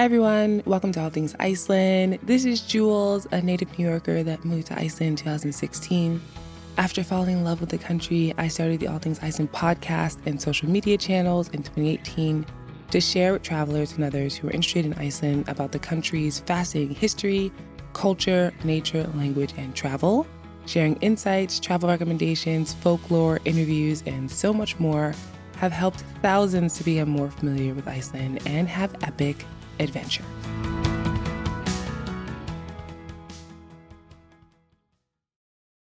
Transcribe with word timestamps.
Hi, 0.00 0.04
everyone. 0.04 0.62
Welcome 0.64 0.92
to 0.92 1.02
All 1.02 1.10
Things 1.10 1.36
Iceland. 1.38 2.20
This 2.22 2.46
is 2.46 2.62
Jules, 2.62 3.26
a 3.32 3.42
native 3.42 3.78
New 3.78 3.86
Yorker 3.86 4.22
that 4.22 4.46
moved 4.46 4.68
to 4.68 4.78
Iceland 4.80 5.10
in 5.10 5.16
2016. 5.16 6.22
After 6.78 7.04
falling 7.04 7.36
in 7.36 7.44
love 7.44 7.60
with 7.60 7.68
the 7.68 7.76
country, 7.76 8.32
I 8.38 8.48
started 8.48 8.80
the 8.80 8.86
All 8.86 8.98
Things 8.98 9.20
Iceland 9.22 9.52
podcast 9.52 10.16
and 10.24 10.40
social 10.40 10.70
media 10.70 10.96
channels 10.96 11.48
in 11.50 11.62
2018 11.62 12.46
to 12.92 12.98
share 12.98 13.34
with 13.34 13.42
travelers 13.42 13.92
and 13.92 14.02
others 14.02 14.34
who 14.34 14.48
are 14.48 14.52
interested 14.52 14.86
in 14.86 14.94
Iceland 14.94 15.46
about 15.50 15.70
the 15.70 15.78
country's 15.78 16.40
fascinating 16.40 16.96
history, 16.96 17.52
culture, 17.92 18.54
nature, 18.64 19.06
language, 19.16 19.52
and 19.58 19.76
travel, 19.76 20.26
sharing 20.64 20.96
insights, 21.02 21.60
travel 21.60 21.90
recommendations, 21.90 22.72
folklore, 22.72 23.38
interviews, 23.44 24.02
and 24.06 24.30
so 24.30 24.50
much 24.50 24.78
more 24.78 25.12
have 25.56 25.72
helped 25.72 26.00
thousands 26.22 26.78
to 26.78 26.84
become 26.84 27.10
more 27.10 27.30
familiar 27.30 27.74
with 27.74 27.86
Iceland 27.86 28.40
and 28.46 28.66
have 28.66 28.94
epic 29.02 29.44
adventure. 29.80 30.24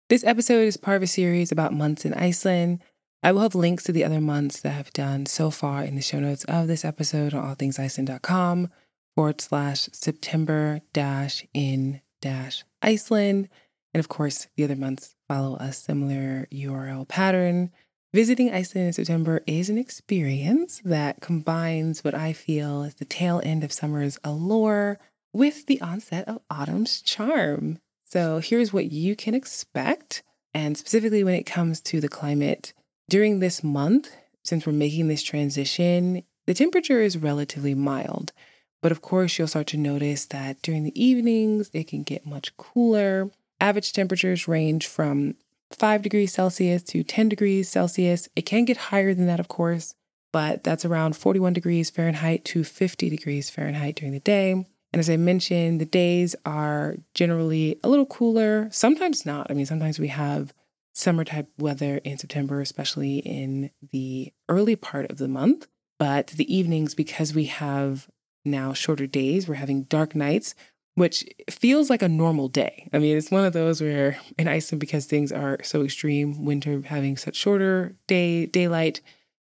This 0.09 0.25
episode 0.25 0.67
is 0.67 0.79
part 0.79 0.97
of 0.97 1.03
a 1.03 1.07
series 1.07 1.53
about 1.53 1.75
months 1.75 2.07
in 2.07 2.15
Iceland. 2.15 2.81
I 3.23 3.33
will 3.33 3.43
have 3.43 3.55
links 3.55 3.85
to 3.85 3.93
the 3.93 4.05
other 4.05 4.23
months 4.23 4.61
that 4.61 4.79
I've 4.79 4.93
done 4.93 5.27
so 5.27 5.51
far 5.51 5.85
in 5.85 5.97
the 5.97 6.03
show 6.03 6.19
notes 6.19 6.45
of 6.45 6.67
this 6.67 6.85
episode 6.85 7.35
on 7.35 7.45
allthingsiceland.com 7.45 8.71
forward 9.15 9.41
slash 9.41 9.89
September 9.93 10.81
dash 10.95 11.45
in 11.53 12.01
dash 12.23 12.65
Iceland. 12.81 13.51
And 13.93 13.99
of 13.99 14.09
course, 14.09 14.47
the 14.57 14.65
other 14.65 14.77
months 14.77 15.15
follow 15.29 15.57
a 15.57 15.73
similar 15.73 16.47
URL 16.53 17.07
pattern. 17.07 17.71
Visiting 18.15 18.51
Iceland 18.51 18.87
in 18.87 18.93
September 18.95 19.43
is 19.47 19.69
an 19.69 19.77
experience 19.77 20.81
that 20.83 21.21
combines 21.21 22.03
what 22.03 22.15
I 22.15 22.33
feel 22.33 22.83
is 22.83 22.95
the 22.95 23.05
tail 23.05 23.43
end 23.45 23.63
of 23.63 23.71
summer's 23.71 24.19
allure 24.25 24.99
with 25.35 25.67
the 25.67 25.79
onset 25.83 26.27
of 26.27 26.41
autumn's 26.49 27.03
charm. 27.03 27.79
So, 28.07 28.39
here's 28.39 28.73
what 28.73 28.91
you 28.91 29.15
can 29.15 29.35
expect, 29.35 30.23
and 30.55 30.79
specifically 30.79 31.23
when 31.23 31.35
it 31.35 31.45
comes 31.45 31.83
to 31.83 32.01
the 32.01 32.09
climate. 32.09 32.73
During 33.11 33.41
this 33.41 33.63
month, 33.63 34.11
since 34.43 34.65
we're 34.65 34.73
making 34.73 35.09
this 35.09 35.23
transition, 35.23 36.23
the 36.47 36.55
temperature 36.55 37.03
is 37.03 37.19
relatively 37.19 37.75
mild. 37.75 38.33
But 38.81 38.91
of 38.91 39.03
course, 39.03 39.39
you'll 39.39 39.49
start 39.49 39.67
to 39.69 39.77
notice 39.77 40.25
that 40.27 40.63
during 40.63 40.85
the 40.85 40.99
evenings, 40.99 41.69
it 41.75 41.89
can 41.89 42.05
get 42.05 42.25
much 42.25 42.57
cooler. 42.57 43.31
Average 43.61 43.93
temperatures 43.93 44.49
range 44.49 44.87
from 44.87 45.35
5 45.73 46.03
degrees 46.03 46.33
Celsius 46.33 46.83
to 46.85 47.03
10 47.03 47.29
degrees 47.29 47.69
Celsius. 47.69 48.29
It 48.35 48.43
can 48.43 48.65
get 48.65 48.77
higher 48.77 49.15
than 49.15 49.27
that, 49.27 49.41
of 49.41 49.49
course, 49.49 49.95
but 50.33 50.65
that's 50.65 50.85
around 50.85 51.17
41 51.17 51.53
degrees 51.53 51.91
Fahrenheit 51.91 52.45
to 52.47 52.65
50 52.65 53.11
degrees 53.11 53.51
Fahrenheit 53.51 53.97
during 53.97 54.13
the 54.13 54.21
day. 54.21 54.53
And 54.53 55.01
as 55.01 55.11
I 55.11 55.17
mentioned, 55.17 55.81
the 55.81 55.87
days 55.87 56.35
are 56.47 56.97
generally 57.15 57.79
a 57.85 57.89
little 57.89 58.07
cooler, 58.07 58.69
sometimes 58.71 59.27
not. 59.27 59.51
I 59.51 59.55
mean, 59.55 59.67
sometimes 59.67 59.99
we 59.99 60.09
have 60.09 60.55
summer 60.95 61.25
type 61.25 61.49
weather 61.59 61.99
in 61.99 62.19
September, 62.19 62.61
especially 62.61 63.19
in 63.19 63.71
the 63.93 64.33
early 64.49 64.77
part 64.77 65.11
of 65.11 65.19
the 65.19 65.29
month. 65.29 65.69
But 65.99 66.29
the 66.29 66.53
evenings, 66.55 66.95
because 66.95 67.35
we 67.35 67.47
have 67.47 68.09
now 68.45 68.73
shorter 68.73 69.07
days, 69.07 69.47
we're 69.47 69.55
having 69.55 69.83
dark 69.85 70.15
nights, 70.15 70.55
which 70.99 71.25
feels 71.49 71.91
like 71.91 72.03
a 72.03 72.09
normal 72.09 72.49
day. 72.49 72.89
I 72.93 72.99
mean, 72.99 73.17
it's 73.17 73.31
one 73.31 73.45
of 73.45 73.53
those 73.53 73.81
where 73.81 74.19
in 74.37 74.49
Iceland, 74.49 74.81
because 74.81 75.07
things 75.07 75.31
are 75.31 75.59
so 75.63 75.83
extreme, 75.83 76.45
winter 76.45 76.83
having 76.85 77.17
such 77.17 77.37
shorter 77.37 77.95
day 78.09 78.47
daylight 78.47 79.01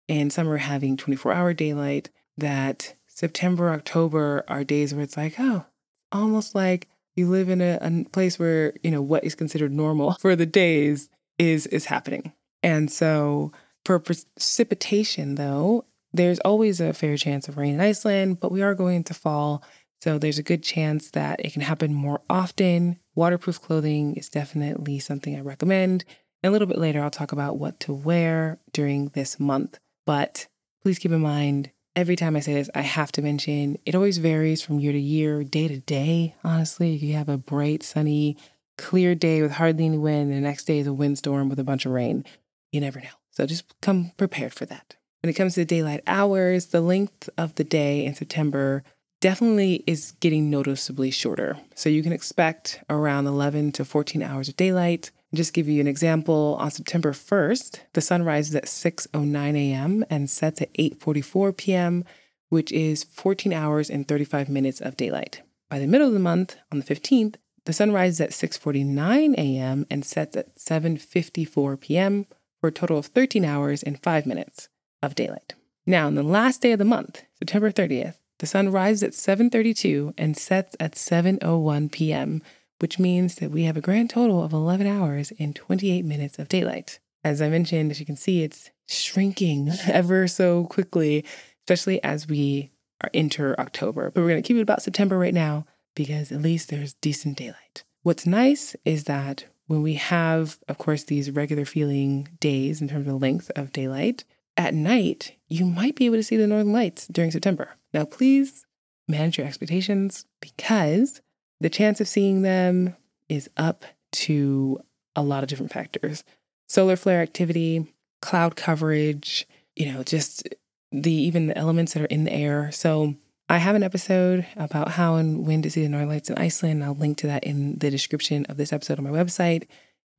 and 0.09 0.31
summer 0.31 0.57
having 0.57 0.97
24 0.97 1.31
hour 1.31 1.53
daylight, 1.53 2.09
that 2.37 2.95
September, 3.07 3.71
October 3.71 4.43
are 4.47 4.63
days 4.63 4.93
where 4.93 5.03
it's 5.03 5.17
like, 5.17 5.35
oh, 5.39 5.65
almost 6.11 6.53
like 6.53 6.89
you 7.15 7.29
live 7.29 7.49
in 7.49 7.61
a, 7.61 7.79
a 7.81 8.03
place 8.11 8.37
where, 8.37 8.73
you 8.83 8.91
know, 8.91 9.01
what 9.01 9.23
is 9.23 9.33
considered 9.33 9.71
normal 9.71 10.13
for 10.19 10.35
the 10.35 10.45
days 10.45 11.09
is 11.39 11.65
is 11.67 11.85
happening. 11.85 12.33
And 12.61 12.91
so 12.91 13.53
for 13.85 13.99
precipitation 13.99 15.35
though, 15.35 15.85
there's 16.11 16.39
always 16.39 16.81
a 16.81 16.93
fair 16.93 17.15
chance 17.15 17.47
of 17.47 17.57
rain 17.57 17.75
in 17.75 17.81
Iceland, 17.81 18.41
but 18.41 18.51
we 18.51 18.61
are 18.61 18.75
going 18.75 19.05
to 19.05 19.13
fall 19.13 19.63
so 19.99 20.17
there's 20.17 20.37
a 20.37 20.43
good 20.43 20.63
chance 20.63 21.11
that 21.11 21.43
it 21.43 21.53
can 21.53 21.61
happen 21.61 21.93
more 21.93 22.21
often. 22.29 22.99
Waterproof 23.15 23.61
clothing 23.61 24.15
is 24.15 24.29
definitely 24.29 24.99
something 24.99 25.35
I 25.35 25.41
recommend. 25.41 26.05
And 26.43 26.49
a 26.49 26.51
little 26.51 26.67
bit 26.67 26.77
later, 26.77 27.01
I'll 27.01 27.09
talk 27.09 27.31
about 27.31 27.57
what 27.57 27.79
to 27.81 27.93
wear 27.93 28.59
during 28.73 29.09
this 29.09 29.39
month. 29.39 29.79
But 30.05 30.47
please 30.83 30.99
keep 30.99 31.11
in 31.11 31.21
mind, 31.21 31.71
every 31.95 32.15
time 32.15 32.35
I 32.35 32.41
say 32.41 32.53
this, 32.53 32.69
I 32.75 32.81
have 32.81 33.11
to 33.13 33.23
mention 33.23 33.79
it 33.85 33.95
always 33.95 34.19
varies 34.19 34.61
from 34.61 34.79
year 34.79 34.91
to 34.91 34.99
year, 34.99 35.43
day 35.43 35.67
to 35.67 35.79
day. 35.79 36.35
Honestly, 36.43 36.91
you 36.91 37.15
have 37.15 37.29
a 37.29 37.37
bright, 37.37 37.81
sunny, 37.81 38.37
clear 38.77 39.15
day 39.15 39.41
with 39.41 39.53
hardly 39.53 39.85
any 39.85 39.97
wind, 39.97 40.31
and 40.31 40.37
the 40.37 40.47
next 40.47 40.65
day 40.65 40.77
is 40.77 40.87
a 40.87 40.93
windstorm 40.93 41.49
with 41.49 41.59
a 41.59 41.63
bunch 41.63 41.85
of 41.85 41.91
rain. 41.91 42.23
You 42.71 42.81
never 42.81 42.99
know. 42.99 43.07
So 43.31 43.47
just 43.47 43.65
come 43.81 44.11
prepared 44.17 44.53
for 44.53 44.65
that. 44.65 44.95
When 45.21 45.31
it 45.31 45.33
comes 45.33 45.55
to 45.55 45.65
daylight 45.65 46.03
hours, 46.05 46.67
the 46.67 46.81
length 46.81 47.29
of 47.37 47.55
the 47.55 47.63
day 47.63 48.05
in 48.05 48.13
September 48.13 48.83
definitely 49.19 49.83
is 49.87 50.13
getting 50.19 50.49
noticeably 50.49 51.11
shorter. 51.11 51.57
So 51.75 51.89
you 51.89 52.03
can 52.03 52.13
expect 52.13 52.81
around 52.89 53.27
11 53.27 53.71
to 53.73 53.85
14 53.85 54.21
hours 54.21 54.49
of 54.49 54.57
daylight. 54.57 55.11
Just 55.33 55.53
give 55.53 55.67
you 55.67 55.81
an 55.81 55.87
example, 55.87 56.55
on 56.59 56.71
September 56.71 57.11
1st, 57.11 57.79
the 57.93 58.01
sun 58.01 58.23
rises 58.23 58.55
at 58.55 58.65
6:09 58.65 59.55
a.m. 59.55 60.05
and 60.09 60.29
sets 60.29 60.61
at 60.61 60.73
8:44 60.73 61.57
p.m., 61.57 62.05
which 62.49 62.71
is 62.71 63.03
14 63.03 63.51
hours 63.51 63.89
and 63.89 64.07
35 64.07 64.47
minutes 64.47 64.79
of 64.79 64.95
daylight. 64.95 65.41
By 65.69 65.79
the 65.79 65.87
middle 65.87 66.07
of 66.07 66.13
the 66.13 66.19
month, 66.19 66.55
on 66.71 66.79
the 66.79 66.85
15th, 66.85 67.35
the 67.65 67.73
sun 67.73 67.91
rises 67.91 68.21
at 68.21 68.29
6:49 68.29 69.35
a.m. 69.35 69.85
and 69.91 70.05
sets 70.05 70.37
at 70.37 70.55
7:54 70.55 71.81
p.m. 71.81 72.25
for 72.61 72.69
a 72.69 72.71
total 72.71 72.97
of 72.97 73.07
13 73.07 73.43
hours 73.43 73.83
and 73.83 74.01
5 74.01 74.25
minutes 74.25 74.69
of 75.03 75.15
daylight. 75.15 75.55
Now, 75.85 76.07
on 76.07 76.15
the 76.15 76.23
last 76.23 76.61
day 76.61 76.71
of 76.71 76.79
the 76.79 76.85
month, 76.85 77.23
September 77.39 77.69
30th, 77.69 78.15
the 78.39 78.45
sun 78.45 78.71
rises 78.71 79.03
at 79.03 79.13
7:32 79.13 80.13
and 80.17 80.37
sets 80.37 80.75
at 80.79 80.93
7:01 80.93 81.91
p.m., 81.91 82.41
which 82.79 82.99
means 82.99 83.35
that 83.35 83.51
we 83.51 83.63
have 83.63 83.77
a 83.77 83.81
grand 83.81 84.09
total 84.09 84.43
of 84.43 84.53
11 84.53 84.85
hours 84.85 85.33
and 85.39 85.55
28 85.55 86.05
minutes 86.05 86.37
of 86.37 86.47
daylight. 86.47 86.99
As 87.23 87.41
I 87.41 87.49
mentioned, 87.49 87.91
as 87.91 87.99
you 87.99 88.05
can 88.05 88.15
see, 88.15 88.43
it's 88.43 88.69
shrinking 88.87 89.69
ever 89.87 90.27
so 90.27 90.65
quickly, 90.65 91.25
especially 91.63 92.01
as 92.03 92.27
we 92.27 92.71
are 93.01 93.09
enter 93.13 93.59
October. 93.59 94.11
But 94.11 94.21
we're 94.21 94.29
going 94.29 94.43
to 94.43 94.47
keep 94.47 94.57
it 94.57 94.61
about 94.61 94.81
September 94.81 95.17
right 95.17 95.33
now 95.33 95.65
because 95.95 96.31
at 96.31 96.41
least 96.41 96.69
there's 96.69 96.93
decent 96.95 97.37
daylight. 97.37 97.83
What's 98.03 98.25
nice 98.25 98.75
is 98.85 99.05
that 99.05 99.45
when 99.65 99.81
we 99.81 99.95
have, 99.95 100.59
of 100.67 100.77
course, 100.77 101.03
these 101.03 101.31
regular 101.31 101.65
feeling 101.65 102.29
days 102.39 102.81
in 102.81 102.87
terms 102.87 103.07
of 103.07 103.13
the 103.13 103.19
length 103.19 103.51
of 103.55 103.73
daylight, 103.73 104.23
at 104.55 104.73
night, 104.73 105.35
you 105.47 105.65
might 105.65 105.95
be 105.95 106.05
able 106.05 106.15
to 106.15 106.23
see 106.23 106.37
the 106.37 106.47
northern 106.47 106.71
lights 106.71 107.07
during 107.07 107.31
September. 107.31 107.69
Now, 107.97 108.05
please 108.05 108.63
manage 109.07 109.39
your 109.39 109.47
expectations 109.47 110.27
because 110.39 111.19
the 111.59 111.69
chance 111.69 111.99
of 111.99 112.07
seeing 112.07 112.43
them 112.43 112.95
is 113.27 113.49
up 113.57 113.85
to 114.11 114.79
a 115.15 115.23
lot 115.23 115.41
of 115.41 115.49
different 115.49 115.71
factors 115.71 116.23
solar 116.69 116.95
flare 116.95 117.23
activity, 117.23 117.91
cloud 118.21 118.55
coverage, 118.55 119.47
you 119.75 119.91
know, 119.91 120.03
just 120.03 120.47
the 120.91 121.11
even 121.11 121.47
the 121.47 121.57
elements 121.57 121.95
that 121.95 122.03
are 122.03 122.05
in 122.05 122.23
the 122.25 122.31
air. 122.31 122.71
So, 122.71 123.15
I 123.49 123.57
have 123.57 123.75
an 123.75 123.81
episode 123.81 124.45
about 124.57 124.89
how 124.89 125.15
and 125.15 125.47
when 125.47 125.63
to 125.63 125.71
see 125.71 125.81
the 125.81 125.89
northern 125.89 126.09
lights 126.09 126.29
in 126.29 126.37
Iceland. 126.37 126.83
I'll 126.83 126.93
link 126.93 127.17
to 127.19 127.27
that 127.27 127.45
in 127.45 127.79
the 127.79 127.89
description 127.89 128.45
of 128.45 128.57
this 128.57 128.71
episode 128.71 128.99
on 128.99 129.05
my 129.05 129.09
website 129.09 129.65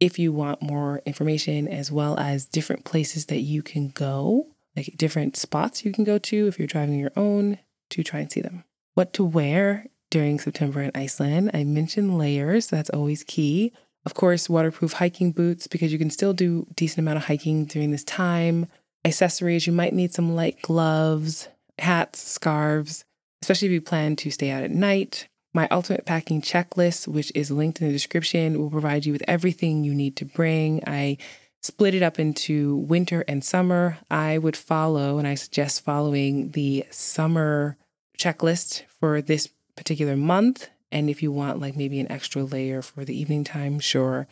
if 0.01 0.19
you 0.19 0.33
want 0.33 0.63
more 0.63 1.01
information 1.07 1.69
as 1.69 1.93
well 1.93 2.19
as 2.19 2.45
different 2.45 2.85
places 2.85 3.27
that 3.27 3.41
you 3.41 3.63
can 3.63 3.91
go 3.91 4.49
like 4.79 4.95
different 4.97 5.37
spots 5.37 5.85
you 5.85 5.93
can 5.93 6.05
go 6.05 6.19
to 6.19 6.47
if 6.47 6.59
you're 6.59 6.69
driving 6.69 6.99
your 6.99 7.13
own 7.17 7.59
to 7.91 8.03
try 8.03 8.21
and 8.21 8.31
see 8.31 8.41
them. 8.41 8.65
What 8.95 9.13
to 9.15 9.25
wear 9.25 9.87
during 10.11 10.39
September 10.39 10.83
in 10.83 10.91
Iceland? 10.95 11.51
I 11.55 11.65
mentioned 11.65 12.19
layers, 12.19 12.67
that's 12.67 12.91
always 12.91 13.25
key. 13.25 13.73
Of 14.05 14.15
course, 14.15 14.49
waterproof 14.49 14.95
hiking 14.95 15.33
boots 15.33 15.67
because 15.67 15.93
you 15.93 15.99
can 15.99 16.11
still 16.11 16.33
do 16.33 16.67
decent 16.75 17.01
amount 17.01 17.19
of 17.19 17.25
hiking 17.25 17.67
during 17.67 17.91
this 17.91 18.05
time. 18.05 18.67
Accessories, 19.05 19.67
you 19.67 19.73
might 19.73 19.93
need 19.93 20.13
some 20.15 20.35
light 20.35 20.61
gloves, 20.63 21.49
hats, 21.79 22.21
scarves, 22.21 23.05
especially 23.43 23.69
if 23.69 23.73
you 23.73 23.81
plan 23.81 24.17
to 24.17 24.31
stay 24.31 24.51
out 24.51 24.63
at 24.63 24.71
night. 24.71 25.29
My 25.55 25.69
ultimate 25.71 26.05
packing 26.05 26.43
checklist, 26.43 27.09
which 27.09 27.33
is 27.35 27.51
linked 27.51 27.81
in 27.81 27.87
the 27.87 27.93
description, 27.93 28.59
will 28.59 28.71
provide 28.71 29.07
you 29.07 29.13
with 29.13 29.25
everything 29.27 29.85
you 29.85 29.95
need 29.95 30.17
to 30.17 30.25
bring. 30.25 30.83
I 30.87 31.19
split 31.61 31.95
it 31.95 32.03
up 32.03 32.19
into 32.19 32.77
winter 32.77 33.25
and 33.27 33.45
summer, 33.45 33.99
I 34.11 34.39
would 34.39 34.57
follow, 34.57 35.19
and 35.19 35.27
I 35.27 35.35
suggest 35.35 35.85
following 35.85 36.53
the 36.53 36.85
summer 36.91 37.77
checklist 38.19 38.83
for 39.01 39.21
this 39.21 39.49
particular 39.77 40.17
month. 40.17 40.69
And 40.91 41.11
if 41.11 41.23
you 41.23 41.33
want, 41.33 41.61
like 41.61 41.77
maybe 41.77 42.01
an 42.01 42.11
extra 42.11 42.43
layer 42.43 42.83
for 42.83 43.05
the 43.05 43.19
evening 43.19 43.45
time, 43.45 43.79
sure. 43.79 44.27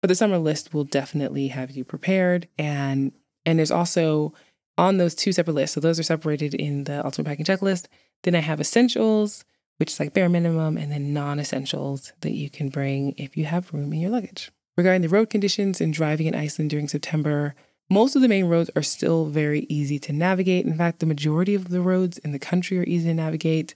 But 0.00 0.08
the 0.08 0.14
summer 0.14 0.38
list 0.38 0.72
will 0.72 0.84
definitely 0.84 1.48
have 1.48 1.70
you 1.70 1.84
prepared. 1.84 2.48
And 2.58 3.12
and 3.44 3.58
there's 3.58 3.70
also 3.70 4.34
on 4.78 4.96
those 4.96 5.14
two 5.14 5.32
separate 5.32 5.54
lists. 5.54 5.74
So 5.74 5.80
those 5.80 5.98
are 5.98 6.04
separated 6.04 6.54
in 6.54 6.84
the 6.84 7.04
ultimate 7.04 7.26
packing 7.26 7.44
checklist. 7.44 7.86
Then 8.22 8.34
I 8.34 8.40
have 8.40 8.60
essentials, 8.60 9.44
which 9.78 9.92
is 9.92 10.00
like 10.00 10.14
bare 10.14 10.28
minimum, 10.28 10.76
and 10.76 10.90
then 10.90 11.12
non 11.12 11.38
essentials 11.38 12.12
that 12.20 12.32
you 12.32 12.48
can 12.48 12.68
bring 12.68 13.14
if 13.16 13.36
you 13.36 13.44
have 13.44 13.72
room 13.72 13.92
in 13.92 14.00
your 14.00 14.10
luggage. 14.10 14.50
Regarding 14.76 15.02
the 15.02 15.08
road 15.08 15.30
conditions 15.30 15.80
and 15.80 15.92
driving 15.92 16.26
in 16.26 16.34
Iceland 16.34 16.70
during 16.70 16.88
September, 16.88 17.54
most 17.90 18.14
of 18.14 18.22
the 18.22 18.28
main 18.28 18.46
roads 18.46 18.70
are 18.76 18.82
still 18.82 19.26
very 19.26 19.66
easy 19.68 19.98
to 19.98 20.12
navigate. 20.12 20.64
In 20.64 20.76
fact, 20.76 21.00
the 21.00 21.06
majority 21.06 21.54
of 21.54 21.68
the 21.68 21.80
roads 21.80 22.18
in 22.18 22.32
the 22.32 22.38
country 22.38 22.78
are 22.78 22.84
easy 22.84 23.08
to 23.08 23.14
navigate, 23.14 23.74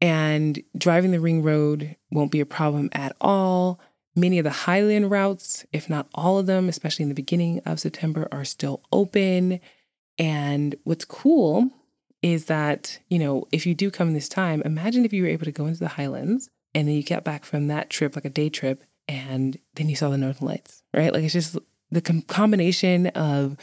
and 0.00 0.62
driving 0.76 1.12
the 1.12 1.20
ring 1.20 1.42
road 1.42 1.96
won't 2.10 2.32
be 2.32 2.40
a 2.40 2.46
problem 2.46 2.90
at 2.92 3.14
all. 3.20 3.80
Many 4.16 4.38
of 4.38 4.44
the 4.44 4.50
highland 4.50 5.10
routes, 5.10 5.64
if 5.72 5.88
not 5.88 6.08
all 6.14 6.38
of 6.38 6.46
them, 6.46 6.68
especially 6.68 7.04
in 7.04 7.08
the 7.08 7.14
beginning 7.14 7.60
of 7.64 7.80
September, 7.80 8.28
are 8.30 8.44
still 8.44 8.82
open. 8.92 9.60
And 10.18 10.74
what's 10.84 11.04
cool 11.04 11.70
is 12.22 12.46
that, 12.46 12.98
you 13.08 13.18
know, 13.18 13.46
if 13.52 13.66
you 13.66 13.74
do 13.74 13.90
come 13.90 14.14
this 14.14 14.28
time, 14.28 14.62
imagine 14.62 15.04
if 15.04 15.12
you 15.12 15.22
were 15.22 15.28
able 15.28 15.44
to 15.44 15.52
go 15.52 15.66
into 15.66 15.80
the 15.80 15.88
highlands 15.88 16.48
and 16.74 16.88
then 16.88 16.94
you 16.94 17.02
get 17.02 17.24
back 17.24 17.44
from 17.44 17.68
that 17.68 17.90
trip, 17.90 18.16
like 18.16 18.24
a 18.24 18.30
day 18.30 18.48
trip, 18.48 18.82
and 19.08 19.58
then 19.74 19.88
you 19.88 19.96
saw 19.96 20.08
the 20.10 20.18
northern 20.18 20.46
lights, 20.46 20.82
right? 20.92 21.12
Like 21.12 21.24
it's 21.24 21.32
just 21.32 21.58
the 21.90 22.00
com- 22.00 22.22
combination 22.22 23.08
of 23.08 23.56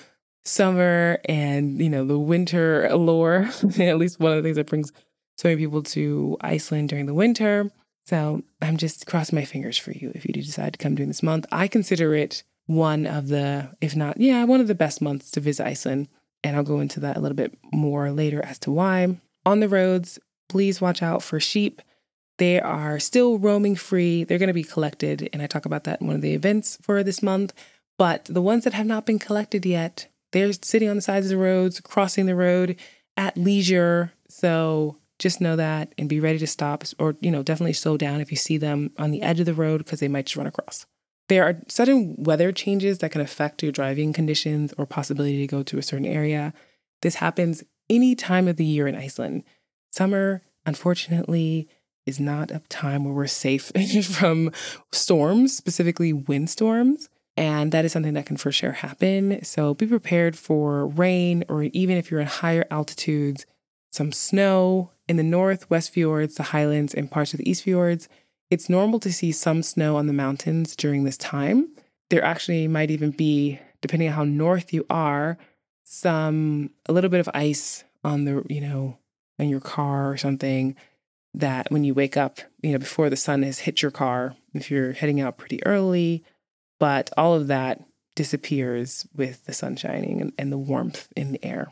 summer 0.43 1.19
and, 1.25 1.79
you 1.79 1.89
know, 1.89 2.05
the 2.05 2.19
winter 2.19 2.85
allure, 2.87 3.49
at 3.79 3.97
least 3.97 4.19
one 4.19 4.31
of 4.31 4.37
the 4.37 4.43
things 4.43 4.57
that 4.57 4.67
brings 4.67 4.91
so 5.37 5.49
many 5.49 5.61
people 5.61 5.83
to 5.83 6.37
Iceland 6.41 6.89
during 6.89 7.05
the 7.05 7.13
winter. 7.13 7.71
So 8.05 8.43
I'm 8.61 8.77
just 8.77 9.05
crossing 9.05 9.37
my 9.37 9.45
fingers 9.45 9.77
for 9.77 9.91
you 9.91 10.11
if 10.15 10.25
you 10.25 10.33
do 10.33 10.41
decide 10.41 10.73
to 10.73 10.79
come 10.79 10.95
during 10.95 11.09
this 11.09 11.23
month. 11.23 11.45
I 11.51 11.67
consider 11.67 12.13
it 12.15 12.43
one 12.65 13.05
of 13.05 13.27
the, 13.27 13.75
if 13.81 13.95
not, 13.95 14.19
yeah, 14.19 14.43
one 14.43 14.61
of 14.61 14.67
the 14.67 14.75
best 14.75 15.01
months 15.01 15.31
to 15.31 15.39
visit 15.39 15.65
Iceland. 15.65 16.07
And 16.43 16.55
I'll 16.55 16.63
go 16.63 16.79
into 16.79 16.99
that 17.01 17.17
a 17.17 17.19
little 17.19 17.35
bit 17.35 17.57
more 17.71 18.11
later 18.11 18.43
as 18.43 18.57
to 18.59 18.71
why. 18.71 19.19
On 19.45 19.59
the 19.59 19.69
roads, 19.69 20.19
please 20.49 20.81
watch 20.81 21.03
out 21.03 21.21
for 21.21 21.39
sheep. 21.39 21.81
They 22.41 22.59
are 22.59 22.97
still 22.97 23.37
roaming 23.37 23.75
free. 23.75 24.23
They're 24.23 24.39
going 24.39 24.47
to 24.47 24.53
be 24.53 24.63
collected. 24.63 25.29
And 25.31 25.43
I 25.43 25.45
talk 25.45 25.67
about 25.67 25.83
that 25.83 26.01
in 26.01 26.07
one 26.07 26.15
of 26.15 26.23
the 26.23 26.33
events 26.33 26.79
for 26.81 27.03
this 27.03 27.21
month. 27.21 27.53
But 27.99 28.25
the 28.25 28.41
ones 28.41 28.63
that 28.63 28.73
have 28.73 28.87
not 28.87 29.05
been 29.05 29.19
collected 29.19 29.63
yet, 29.63 30.07
they're 30.31 30.51
sitting 30.53 30.89
on 30.89 30.95
the 30.95 31.03
sides 31.03 31.27
of 31.27 31.29
the 31.29 31.37
roads, 31.37 31.79
crossing 31.81 32.25
the 32.25 32.33
road 32.33 32.77
at 33.15 33.37
leisure. 33.37 34.13
So 34.27 34.97
just 35.19 35.39
know 35.39 35.55
that 35.55 35.93
and 35.99 36.09
be 36.09 36.19
ready 36.19 36.39
to 36.39 36.47
stop 36.47 36.83
or, 36.97 37.15
you 37.21 37.29
know, 37.29 37.43
definitely 37.43 37.73
slow 37.73 37.95
down 37.95 38.21
if 38.21 38.31
you 38.31 38.37
see 38.37 38.57
them 38.57 38.89
on 38.97 39.11
the 39.11 39.21
edge 39.21 39.39
of 39.39 39.45
the 39.45 39.53
road 39.53 39.77
because 39.77 39.99
they 39.99 40.07
might 40.07 40.25
just 40.25 40.35
run 40.35 40.47
across. 40.47 40.87
There 41.29 41.43
are 41.43 41.61
sudden 41.67 42.15
weather 42.17 42.51
changes 42.51 42.97
that 42.97 43.11
can 43.11 43.21
affect 43.21 43.61
your 43.61 43.71
driving 43.71 44.13
conditions 44.13 44.73
or 44.79 44.87
possibility 44.87 45.37
to 45.37 45.45
go 45.45 45.61
to 45.61 45.77
a 45.77 45.83
certain 45.83 46.07
area. 46.07 46.55
This 47.03 47.13
happens 47.13 47.63
any 47.87 48.15
time 48.15 48.47
of 48.47 48.57
the 48.57 48.65
year 48.65 48.87
in 48.87 48.95
Iceland. 48.95 49.43
Summer, 49.91 50.41
unfortunately, 50.65 51.69
is 52.05 52.19
not 52.19 52.51
a 52.51 52.61
time 52.69 53.03
where 53.03 53.13
we're 53.13 53.27
safe 53.27 53.71
from 54.03 54.51
storms, 54.91 55.55
specifically 55.55 56.13
windstorms. 56.13 57.09
And 57.37 57.71
that 57.71 57.85
is 57.85 57.91
something 57.91 58.13
that 58.13 58.25
can 58.25 58.37
for 58.37 58.51
sure 58.51 58.73
happen. 58.73 59.43
So 59.43 59.73
be 59.73 59.87
prepared 59.87 60.37
for 60.37 60.87
rain, 60.87 61.43
or 61.47 61.63
even 61.63 61.97
if 61.97 62.11
you're 62.11 62.19
in 62.19 62.27
higher 62.27 62.65
altitudes, 62.69 63.45
some 63.91 64.11
snow 64.11 64.91
in 65.07 65.17
the 65.17 65.23
north, 65.23 65.69
west 65.69 65.91
fjords, 65.91 66.35
the 66.35 66.43
highlands, 66.43 66.93
and 66.93 67.09
parts 67.09 67.33
of 67.33 67.39
the 67.39 67.49
east 67.49 67.63
fjords. 67.63 68.09
It's 68.49 68.69
normal 68.69 68.99
to 68.99 69.13
see 69.13 69.31
some 69.31 69.63
snow 69.63 69.95
on 69.95 70.07
the 70.07 70.13
mountains 70.13 70.75
during 70.75 71.03
this 71.03 71.17
time. 71.17 71.69
There 72.09 72.23
actually 72.23 72.67
might 72.67 72.91
even 72.91 73.11
be, 73.11 73.59
depending 73.81 74.09
on 74.09 74.13
how 74.13 74.23
north 74.25 74.73
you 74.73 74.85
are, 74.89 75.37
some 75.83 76.71
a 76.87 76.93
little 76.93 77.09
bit 77.09 77.21
of 77.21 77.29
ice 77.33 77.85
on 78.03 78.25
the, 78.25 78.43
you 78.49 78.59
know, 78.59 78.97
in 79.39 79.49
your 79.49 79.61
car 79.61 80.11
or 80.11 80.17
something 80.17 80.75
that 81.33 81.71
when 81.71 81.83
you 81.83 81.93
wake 81.93 82.17
up, 82.17 82.39
you 82.61 82.71
know, 82.71 82.79
before 82.79 83.09
the 83.09 83.15
sun 83.15 83.43
has 83.43 83.59
hit 83.59 83.81
your 83.81 83.91
car, 83.91 84.35
if 84.53 84.69
you're 84.69 84.93
heading 84.93 85.21
out 85.21 85.37
pretty 85.37 85.65
early, 85.65 86.23
but 86.79 87.09
all 87.15 87.33
of 87.33 87.47
that 87.47 87.81
disappears 88.15 89.07
with 89.15 89.45
the 89.45 89.53
sun 89.53 89.75
shining 89.75 90.21
and, 90.21 90.33
and 90.37 90.51
the 90.51 90.57
warmth 90.57 91.07
in 91.15 91.31
the 91.31 91.45
air. 91.45 91.71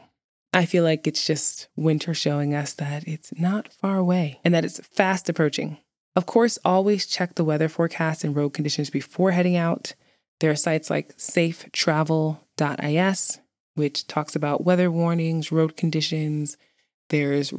I 0.54 0.66
feel 0.66 0.84
like 0.84 1.06
it's 1.06 1.28
just 1.28 1.68
winter 1.76 2.14
showing 2.14 2.56
us 2.56 2.74
that 2.74 3.08
it's 3.08 3.34
not 3.38 3.74
far 3.74 3.98
away 3.98 4.40
and 4.44 4.54
that 4.54 4.66
it's 4.66 4.86
fast 4.88 5.30
approaching. 5.30 5.78
Of 6.16 6.26
course, 6.26 6.58
always 6.66 7.06
check 7.06 7.36
the 7.36 7.44
weather 7.44 7.70
forecast 7.70 8.24
and 8.24 8.36
road 8.36 8.50
conditions 8.50 8.90
before 8.90 9.30
heading 9.32 9.56
out. 9.56 9.94
There 10.40 10.50
are 10.50 10.56
sites 10.56 10.90
like 10.90 11.16
safetravel.is, 11.18 13.40
which 13.76 14.08
talks 14.08 14.36
about 14.36 14.66
weather 14.66 14.90
warnings, 14.90 15.52
road 15.52 15.78
conditions. 15.78 16.58
There's 17.10 17.54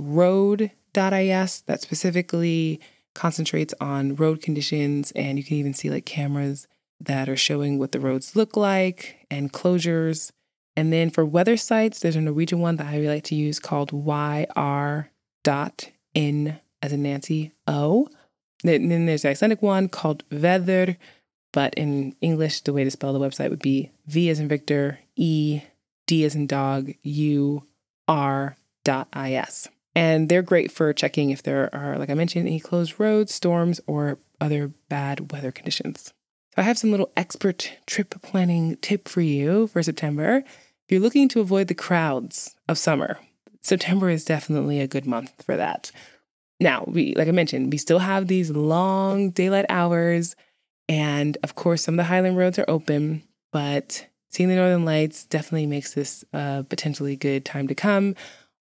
road.is 0.96 1.62
that 1.62 1.81
specifically 1.81 2.81
concentrates 3.14 3.75
on 3.81 4.14
road 4.14 4.42
conditions, 4.42 5.12
and 5.12 5.38
you 5.38 5.44
can 5.44 5.56
even 5.56 5.75
see 5.75 5.90
like 5.90 6.06
cameras 6.06 6.66
that 7.00 7.28
are 7.28 7.37
showing 7.37 7.78
what 7.78 7.92
the 7.92 8.00
roads 8.00 8.37
look 8.37 8.56
like 8.56 9.26
and 9.31 9.52
closures. 9.52 10.31
And 10.76 10.92
then 10.92 11.10
for 11.10 11.25
weather 11.25 11.56
sites, 11.56 12.00
there's 12.00 12.16
a 12.16 12.20
Norwegian 12.20 12.60
one 12.60 12.76
that 12.76 12.87
I 12.87 12.96
really 12.96 13.08
like 13.08 13.25
to 13.25 13.34
use 13.34 13.58
called 13.58 13.92
yr.in 13.92 15.04
as 16.82 16.93
in 16.93 17.02
Nancy 17.02 17.52
O. 17.66 18.08
And 18.64 18.90
then 18.90 19.06
there's 19.06 19.22
the 19.22 19.31
Icelandic 19.31 19.62
one 19.62 19.88
called 19.88 20.28
Veður, 20.28 20.96
but 21.52 21.75
in 21.75 22.14
English, 22.20 22.60
the 22.60 22.72
way 22.72 22.84
to 22.84 22.90
spell 22.90 23.12
the 23.12 23.19
website 23.19 23.50
would 23.50 23.62
be 23.62 23.90
V 24.06 24.31
as 24.31 24.38
in 24.38 24.48
Victor, 24.48 25.00
E, 25.16 25.62
D 26.06 26.25
as 26.25 26.34
in 26.34 26.46
dog, 26.46 26.93
U, 27.02 27.64
R 28.06 28.56
dot 28.84 29.08
is. 29.16 29.69
And 29.94 30.28
they're 30.28 30.42
great 30.42 30.70
for 30.70 30.92
checking 30.92 31.31
if 31.31 31.42
there 31.42 31.75
are, 31.75 31.98
like 31.98 32.10
I 32.10 32.14
mentioned, 32.14 32.46
any 32.46 32.60
closed 32.60 33.00
roads, 33.00 33.34
storms, 33.34 33.81
or 33.87 34.19
other 34.40 34.69
bad 34.88 35.32
weather 35.32 35.50
conditions. 35.50 36.12
So 36.54 36.62
I 36.62 36.62
have 36.62 36.78
some 36.78 36.90
little 36.90 37.12
expert 37.16 37.72
trip 37.87 38.14
planning 38.22 38.76
tip 38.76 39.08
for 39.08 39.20
you 39.20 39.66
for 39.69 39.82
September. 39.82 40.38
If 40.38 40.90
you're 40.90 41.00
looking 41.00 41.28
to 41.31 41.40
avoid 41.40 41.69
the 41.69 41.75
crowds 41.75 42.56
of 42.69 42.78
summer, 42.78 43.19
September 43.62 44.10
is 44.10 44.25
definitely 44.25 44.81
a 44.81 44.88
good 44.88 45.06
month 45.06 45.44
for 45.44 45.56
that. 45.56 45.93
Now, 46.58 46.84
we 46.86 47.14
like 47.14 47.28
I 47.28 47.32
mentioned, 47.32 47.72
we 47.72 47.78
still 47.78 47.98
have 47.98 48.26
these 48.26 48.50
long 48.50 49.31
daylight 49.31 49.66
hours 49.69 50.36
and 50.88 51.38
of 51.43 51.54
course 51.54 51.82
some 51.82 51.94
of 51.94 51.98
the 51.98 52.04
highland 52.04 52.36
roads 52.36 52.58
are 52.58 52.69
open, 52.69 53.22
but 53.52 54.06
seeing 54.28 54.48
the 54.48 54.56
northern 54.56 54.84
lights 54.84 55.25
definitely 55.25 55.66
makes 55.66 55.94
this 55.94 56.25
a 56.32 56.64
potentially 56.69 57.16
good 57.16 57.44
time 57.44 57.69
to 57.69 57.74
come. 57.74 58.15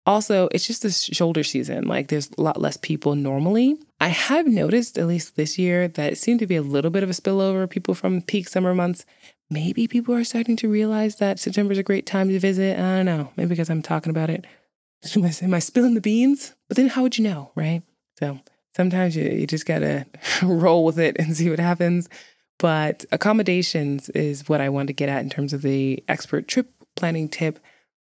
Also, 0.10 0.50
it's 0.51 0.66
just 0.66 0.82
the 0.82 0.89
shoulder 0.89 1.44
season. 1.44 1.86
Like 1.86 2.08
there's 2.08 2.32
a 2.36 2.42
lot 2.42 2.60
less 2.60 2.78
people 2.78 3.13
normally. 3.13 3.78
I 4.01 4.08
have 4.08 4.48
noticed, 4.48 4.98
at 4.98 5.06
least 5.06 5.36
this 5.36 5.60
year, 5.60 5.88
that 5.88 6.13
it 6.13 6.16
seemed 6.18 6.39
to 6.39 6.48
be 6.48 6.56
a 6.56 6.63
little 6.63 6.89
bit 6.89 7.04
of 7.04 7.12
a 7.12 7.13
spillover. 7.13 7.70
People 7.70 7.94
from 7.94 8.24
peak 8.24 8.50
summer 8.50 8.74
months, 8.74 9.06
maybe 9.51 9.88
people 9.88 10.16
are 10.16 10.24
starting 10.24 10.56
to 10.56 10.68
realize 10.68 11.18
that 11.18 11.38
September 11.38 11.74
is 11.74 11.78
a 11.78 11.84
great 11.84 12.08
time 12.08 12.28
to 12.30 12.39
visit. 12.39 12.80
I 12.80 12.82
don't 12.82 13.06
know. 13.06 13.32
Maybe 13.38 13.50
because 13.50 13.70
I'm 13.70 13.84
talking 13.84 14.10
about 14.10 14.32
it. 14.32 14.48
Am 15.16 15.54
I, 15.54 15.60
spilling 15.60 15.94
the 15.94 16.01
beans? 16.01 16.56
But 16.68 16.78
then 16.78 16.88
how 16.88 17.04
would 17.04 17.20
you 17.20 17.24
know, 17.24 17.51
right? 17.54 17.84
So 18.18 18.39
sometimes 18.75 19.16
you, 19.16 19.25
you 19.25 19.46
just 19.46 19.68
gotta 19.68 20.08
roll 20.42 20.86
with 20.86 20.98
it 20.98 21.18
and 21.20 21.38
see 21.38 21.51
what 21.51 21.60
happens. 21.60 22.10
But 22.58 23.06
accommodations 23.12 24.10
is 24.10 24.50
what 24.50 24.60
I 24.60 24.70
want 24.70 24.88
to 24.88 24.94
get 24.94 25.08
at 25.08 25.22
in 25.22 25.30
terms 25.30 25.54
of 25.54 25.62
the 25.62 26.04
expert 26.08 26.48
trip 26.48 26.72
planning 26.96 27.30
tip 27.30 27.60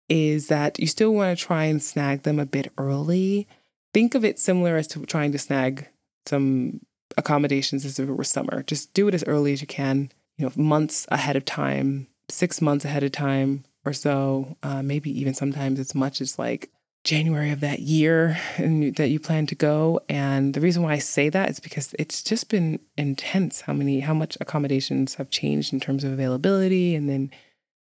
is 0.09 0.47
that 0.47 0.79
you 0.79 0.87
still 0.87 1.13
want 1.13 1.37
to 1.37 1.45
try 1.45 1.65
and 1.65 1.81
snag 1.81 2.23
them 2.23 2.39
a 2.39 2.45
bit 2.45 2.71
early. 2.77 3.47
Think 3.93 4.15
of 4.15 4.25
it 4.25 4.39
similar 4.39 4.77
as 4.77 4.87
to 4.87 5.05
trying 5.05 5.31
to 5.31 5.39
snag 5.39 5.87
some 6.25 6.81
accommodations 7.17 7.85
as 7.85 7.99
if 7.99 8.09
it 8.09 8.13
were 8.13 8.23
summer. 8.23 8.63
Just 8.63 8.93
do 8.93 9.07
it 9.07 9.13
as 9.13 9.23
early 9.25 9.53
as 9.53 9.61
you 9.61 9.67
can, 9.67 10.11
you 10.37 10.45
know, 10.45 10.51
months 10.55 11.07
ahead 11.09 11.35
of 11.35 11.45
time, 11.45 12.07
six 12.29 12.61
months 12.61 12.85
ahead 12.85 13.03
of 13.03 13.11
time 13.11 13.63
or 13.85 13.93
so. 13.93 14.57
Uh, 14.63 14.81
maybe 14.81 15.17
even 15.17 15.33
sometimes 15.33 15.79
as 15.79 15.95
much 15.95 16.21
as 16.21 16.37
like 16.37 16.69
January 17.03 17.51
of 17.51 17.59
that 17.59 17.79
year 17.79 18.37
and 18.57 18.95
that 18.95 19.09
you 19.09 19.19
plan 19.19 19.45
to 19.47 19.55
go. 19.55 20.01
And 20.09 20.53
the 20.53 20.61
reason 20.61 20.81
why 20.81 20.93
I 20.93 20.97
say 20.97 21.29
that 21.29 21.49
is 21.49 21.59
because 21.59 21.95
it's 21.97 22.23
just 22.23 22.49
been 22.49 22.79
intense 22.97 23.61
how 23.61 23.73
many, 23.73 23.99
how 24.01 24.13
much 24.13 24.37
accommodations 24.41 25.15
have 25.15 25.29
changed 25.29 25.71
in 25.71 25.79
terms 25.79 26.03
of 26.03 26.11
availability 26.11 26.95
and 26.95 27.07
then, 27.07 27.31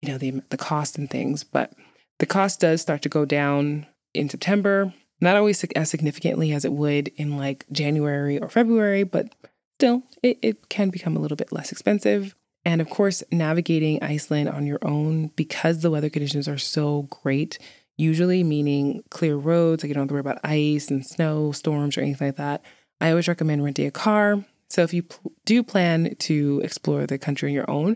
you 0.01 0.09
know, 0.09 0.17
the, 0.17 0.41
the 0.49 0.57
cost 0.57 0.97
and 0.97 1.09
things. 1.09 1.43
But 1.43 1.73
the 2.19 2.25
cost 2.25 2.59
does 2.59 2.81
start 2.81 3.01
to 3.01 3.09
go 3.09 3.25
down 3.25 3.87
in 4.13 4.29
September, 4.29 4.93
not 5.21 5.35
always 5.35 5.63
as 5.75 5.89
significantly 5.89 6.51
as 6.53 6.65
it 6.65 6.73
would 6.73 7.09
in 7.15 7.37
like 7.37 7.65
January 7.71 8.39
or 8.39 8.49
February, 8.49 9.03
but 9.03 9.33
still, 9.77 10.03
it, 10.21 10.37
it 10.41 10.69
can 10.69 10.89
become 10.89 11.15
a 11.15 11.19
little 11.19 11.37
bit 11.37 11.51
less 11.51 11.71
expensive. 11.71 12.35
And 12.65 12.81
of 12.81 12.89
course, 12.89 13.23
navigating 13.31 14.03
Iceland 14.03 14.49
on 14.49 14.67
your 14.67 14.79
own 14.81 15.27
because 15.35 15.81
the 15.81 15.91
weather 15.91 16.09
conditions 16.09 16.47
are 16.47 16.57
so 16.57 17.03
great, 17.03 17.57
usually 17.97 18.43
meaning 18.43 19.03
clear 19.09 19.35
roads, 19.37 19.83
like 19.83 19.87
you 19.87 19.93
don't 19.93 20.03
have 20.03 20.09
to 20.09 20.13
worry 20.13 20.21
about 20.21 20.41
ice 20.43 20.89
and 20.89 21.05
snow, 21.05 21.51
storms, 21.53 21.97
or 21.97 22.01
anything 22.01 22.27
like 22.27 22.35
that. 22.35 22.63
I 22.99 23.11
always 23.11 23.29
recommend 23.29 23.63
renting 23.63 23.87
a 23.87 23.91
car. 23.91 24.43
So 24.69 24.83
if 24.83 24.93
you 24.93 25.03
pl- 25.03 25.31
do 25.45 25.63
plan 25.63 26.15
to 26.19 26.61
explore 26.63 27.07
the 27.07 27.17
country 27.17 27.49
on 27.49 27.55
your 27.55 27.69
own, 27.69 27.95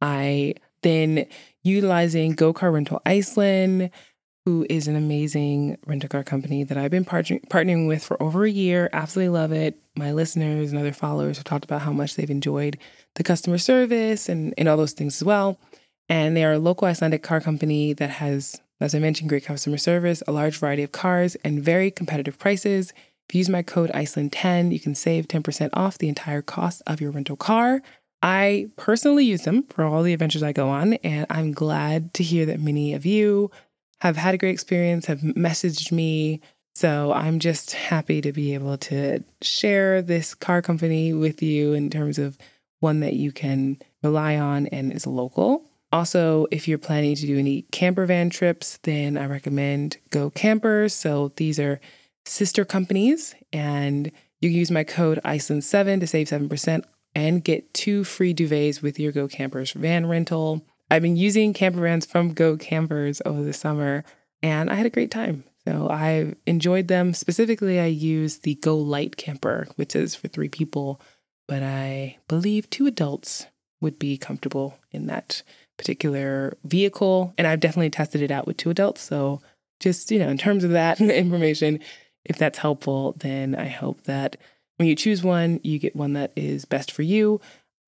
I 0.00 0.54
then 0.82 1.26
utilizing 1.64 2.32
Go 2.32 2.52
Car 2.52 2.70
Rental 2.70 3.00
Iceland, 3.04 3.90
who 4.44 4.66
is 4.70 4.88
an 4.88 4.96
amazing 4.96 5.76
rental 5.86 6.08
car 6.08 6.24
company 6.24 6.64
that 6.64 6.78
I've 6.78 6.90
been 6.90 7.04
partner- 7.04 7.40
partnering 7.50 7.86
with 7.86 8.02
for 8.02 8.20
over 8.22 8.44
a 8.44 8.50
year. 8.50 8.88
Absolutely 8.92 9.28
love 9.28 9.52
it. 9.52 9.78
My 9.94 10.12
listeners 10.12 10.70
and 10.70 10.80
other 10.80 10.92
followers 10.92 11.36
have 11.36 11.44
talked 11.44 11.64
about 11.64 11.82
how 11.82 11.92
much 11.92 12.14
they've 12.14 12.30
enjoyed 12.30 12.78
the 13.16 13.24
customer 13.24 13.58
service 13.58 14.28
and, 14.28 14.54
and 14.56 14.68
all 14.68 14.76
those 14.76 14.92
things 14.92 15.20
as 15.20 15.24
well. 15.24 15.58
And 16.08 16.34
they 16.34 16.44
are 16.44 16.54
a 16.54 16.58
local 16.58 16.88
Icelandic 16.88 17.22
car 17.22 17.40
company 17.40 17.92
that 17.92 18.08
has, 18.08 18.58
as 18.80 18.94
I 18.94 19.00
mentioned, 19.00 19.28
great 19.28 19.44
customer 19.44 19.76
service, 19.76 20.22
a 20.26 20.32
large 20.32 20.56
variety 20.56 20.82
of 20.82 20.92
cars, 20.92 21.36
and 21.44 21.62
very 21.62 21.90
competitive 21.90 22.38
prices. 22.38 22.94
If 23.28 23.34
you 23.34 23.40
use 23.40 23.50
my 23.50 23.60
code 23.60 23.90
ICELAND10, 23.90 24.72
you 24.72 24.80
can 24.80 24.94
save 24.94 25.28
10% 25.28 25.68
off 25.74 25.98
the 25.98 26.08
entire 26.08 26.40
cost 26.40 26.82
of 26.86 27.02
your 27.02 27.10
rental 27.10 27.36
car. 27.36 27.82
I 28.22 28.68
personally 28.76 29.24
use 29.24 29.42
them 29.42 29.62
for 29.64 29.84
all 29.84 30.02
the 30.02 30.12
adventures 30.12 30.42
I 30.42 30.52
go 30.52 30.68
on, 30.68 30.94
and 30.94 31.26
I'm 31.30 31.52
glad 31.52 32.14
to 32.14 32.22
hear 32.22 32.46
that 32.46 32.60
many 32.60 32.94
of 32.94 33.06
you 33.06 33.50
have 34.00 34.16
had 34.16 34.34
a 34.34 34.38
great 34.38 34.52
experience, 34.52 35.06
have 35.06 35.20
messaged 35.20 35.92
me. 35.92 36.40
So 36.74 37.12
I'm 37.12 37.38
just 37.38 37.72
happy 37.72 38.20
to 38.20 38.32
be 38.32 38.54
able 38.54 38.78
to 38.78 39.24
share 39.42 40.00
this 40.00 40.34
car 40.34 40.62
company 40.62 41.12
with 41.12 41.42
you 41.42 41.72
in 41.72 41.90
terms 41.90 42.18
of 42.18 42.38
one 42.80 43.00
that 43.00 43.14
you 43.14 43.32
can 43.32 43.78
rely 44.02 44.36
on 44.36 44.68
and 44.68 44.92
is 44.92 45.06
local. 45.06 45.64
Also, 45.90 46.46
if 46.50 46.68
you're 46.68 46.78
planning 46.78 47.16
to 47.16 47.26
do 47.26 47.38
any 47.38 47.62
camper 47.72 48.06
van 48.06 48.30
trips, 48.30 48.78
then 48.82 49.16
I 49.16 49.26
recommend 49.26 49.96
Go 50.10 50.30
Campers. 50.30 50.94
So 50.94 51.32
these 51.36 51.58
are 51.58 51.80
sister 52.26 52.64
companies, 52.64 53.34
and 53.52 54.12
you 54.40 54.50
can 54.50 54.58
use 54.58 54.70
my 54.70 54.84
code 54.84 55.18
ICELAND7 55.24 56.00
to 56.00 56.06
save 56.06 56.28
7% 56.28 56.84
and 57.18 57.42
get 57.42 57.74
two 57.74 58.04
free 58.04 58.32
duvets 58.32 58.80
with 58.80 59.00
your 59.00 59.10
Go 59.10 59.26
Campers 59.26 59.72
van 59.72 60.06
rental. 60.06 60.64
I've 60.88 61.02
been 61.02 61.16
using 61.16 61.52
camper 61.52 61.80
vans 61.80 62.06
from 62.06 62.32
Go 62.32 62.56
Campers 62.56 63.20
over 63.26 63.42
the 63.42 63.52
summer, 63.52 64.04
and 64.40 64.70
I 64.70 64.76
had 64.76 64.86
a 64.86 64.90
great 64.90 65.10
time. 65.10 65.42
So 65.66 65.88
I've 65.90 66.36
enjoyed 66.46 66.86
them. 66.86 67.12
Specifically, 67.14 67.80
I 67.80 67.86
use 67.86 68.38
the 68.38 68.54
Go 68.54 68.76
Light 68.76 69.16
camper, 69.16 69.66
which 69.74 69.96
is 69.96 70.14
for 70.14 70.28
three 70.28 70.48
people, 70.48 71.00
but 71.48 71.60
I 71.60 72.18
believe 72.28 72.70
two 72.70 72.86
adults 72.86 73.46
would 73.80 73.98
be 73.98 74.16
comfortable 74.16 74.78
in 74.92 75.06
that 75.06 75.42
particular 75.76 76.56
vehicle. 76.62 77.34
And 77.36 77.48
I've 77.48 77.60
definitely 77.60 77.90
tested 77.90 78.22
it 78.22 78.30
out 78.30 78.46
with 78.46 78.58
two 78.58 78.70
adults. 78.70 79.00
So 79.00 79.42
just, 79.80 80.12
you 80.12 80.20
know, 80.20 80.28
in 80.28 80.38
terms 80.38 80.62
of 80.62 80.70
that 80.70 81.00
information, 81.00 81.80
if 82.24 82.38
that's 82.38 82.58
helpful, 82.58 83.16
then 83.18 83.56
I 83.56 83.66
hope 83.66 84.04
that 84.04 84.36
when 84.78 84.88
you 84.88 84.96
choose 84.96 85.22
one, 85.22 85.60
you 85.62 85.78
get 85.78 85.94
one 85.94 86.14
that 86.14 86.32
is 86.34 86.64
best 86.64 86.90
for 86.90 87.02
you. 87.02 87.40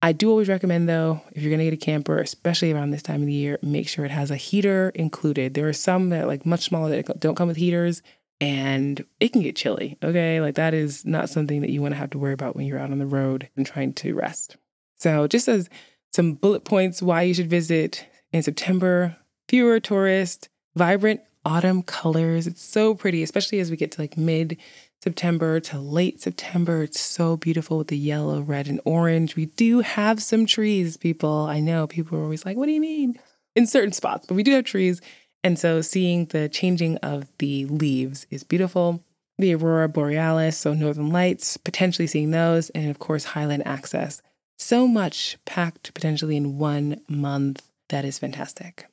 I 0.02 0.12
do 0.12 0.30
always 0.30 0.48
recommend, 0.48 0.88
though, 0.88 1.20
if 1.32 1.42
you're 1.42 1.50
going 1.50 1.58
to 1.58 1.64
get 1.64 1.74
a 1.74 1.84
camper, 1.84 2.18
especially 2.18 2.72
around 2.72 2.90
this 2.90 3.02
time 3.02 3.20
of 3.20 3.26
the 3.26 3.32
year, 3.32 3.58
make 3.62 3.88
sure 3.88 4.04
it 4.04 4.10
has 4.10 4.30
a 4.30 4.36
heater 4.36 4.90
included. 4.94 5.54
There 5.54 5.68
are 5.68 5.74
some 5.74 6.08
that 6.10 6.26
like 6.26 6.46
much 6.46 6.64
smaller 6.64 6.90
that 6.90 7.20
don't 7.20 7.36
come 7.36 7.48
with 7.48 7.56
heaters, 7.56 8.02
and 8.40 9.04
it 9.20 9.32
can 9.32 9.42
get 9.42 9.56
chilly. 9.56 9.98
Okay, 10.02 10.40
like 10.40 10.54
that 10.54 10.74
is 10.74 11.04
not 11.04 11.28
something 11.28 11.60
that 11.60 11.70
you 11.70 11.82
want 11.82 11.92
to 11.92 11.98
have 11.98 12.10
to 12.10 12.18
worry 12.18 12.32
about 12.32 12.56
when 12.56 12.66
you're 12.66 12.78
out 12.78 12.90
on 12.90 12.98
the 12.98 13.06
road 13.06 13.48
and 13.56 13.66
trying 13.66 13.92
to 13.94 14.14
rest. 14.14 14.56
So, 14.98 15.26
just 15.26 15.48
as 15.48 15.68
some 16.12 16.34
bullet 16.34 16.64
points 16.64 17.02
why 17.02 17.22
you 17.22 17.34
should 17.34 17.50
visit 17.50 18.06
in 18.32 18.42
September, 18.42 19.16
fewer 19.48 19.80
tourists, 19.80 20.48
vibrant 20.76 21.20
autumn 21.44 21.82
colors. 21.82 22.46
It's 22.46 22.62
so 22.62 22.94
pretty, 22.94 23.22
especially 23.22 23.60
as 23.60 23.70
we 23.70 23.76
get 23.76 23.92
to 23.92 24.00
like 24.00 24.16
mid 24.16 24.56
September 25.02 25.60
to 25.60 25.78
late 25.78 26.20
September. 26.20 26.82
It's 26.82 27.00
so 27.00 27.36
beautiful 27.36 27.78
with 27.78 27.88
the 27.88 27.96
yellow, 27.96 28.42
red, 28.42 28.68
and 28.68 28.80
orange. 28.84 29.34
We 29.34 29.46
do 29.46 29.80
have 29.80 30.22
some 30.22 30.44
trees, 30.44 30.96
people. 30.96 31.46
I 31.48 31.60
know 31.60 31.86
people 31.86 32.18
are 32.18 32.22
always 32.22 32.44
like, 32.44 32.56
what 32.56 32.66
do 32.66 32.72
you 32.72 32.80
mean? 32.80 33.18
In 33.56 33.66
certain 33.66 33.92
spots, 33.92 34.26
but 34.26 34.34
we 34.34 34.42
do 34.42 34.52
have 34.52 34.64
trees. 34.64 35.00
And 35.42 35.58
so 35.58 35.80
seeing 35.80 36.26
the 36.26 36.48
changing 36.48 36.98
of 36.98 37.26
the 37.38 37.64
leaves 37.66 38.26
is 38.30 38.44
beautiful. 38.44 39.02
The 39.38 39.54
aurora 39.54 39.88
borealis, 39.88 40.58
so 40.58 40.74
northern 40.74 41.10
lights, 41.10 41.56
potentially 41.56 42.06
seeing 42.06 42.30
those, 42.30 42.68
and 42.70 42.90
of 42.90 42.98
course, 42.98 43.24
highland 43.24 43.66
access. 43.66 44.20
So 44.58 44.86
much 44.86 45.38
packed 45.46 45.94
potentially 45.94 46.36
in 46.36 46.58
one 46.58 47.00
month. 47.08 47.62
That 47.88 48.04
is 48.04 48.18
fantastic. 48.18 48.86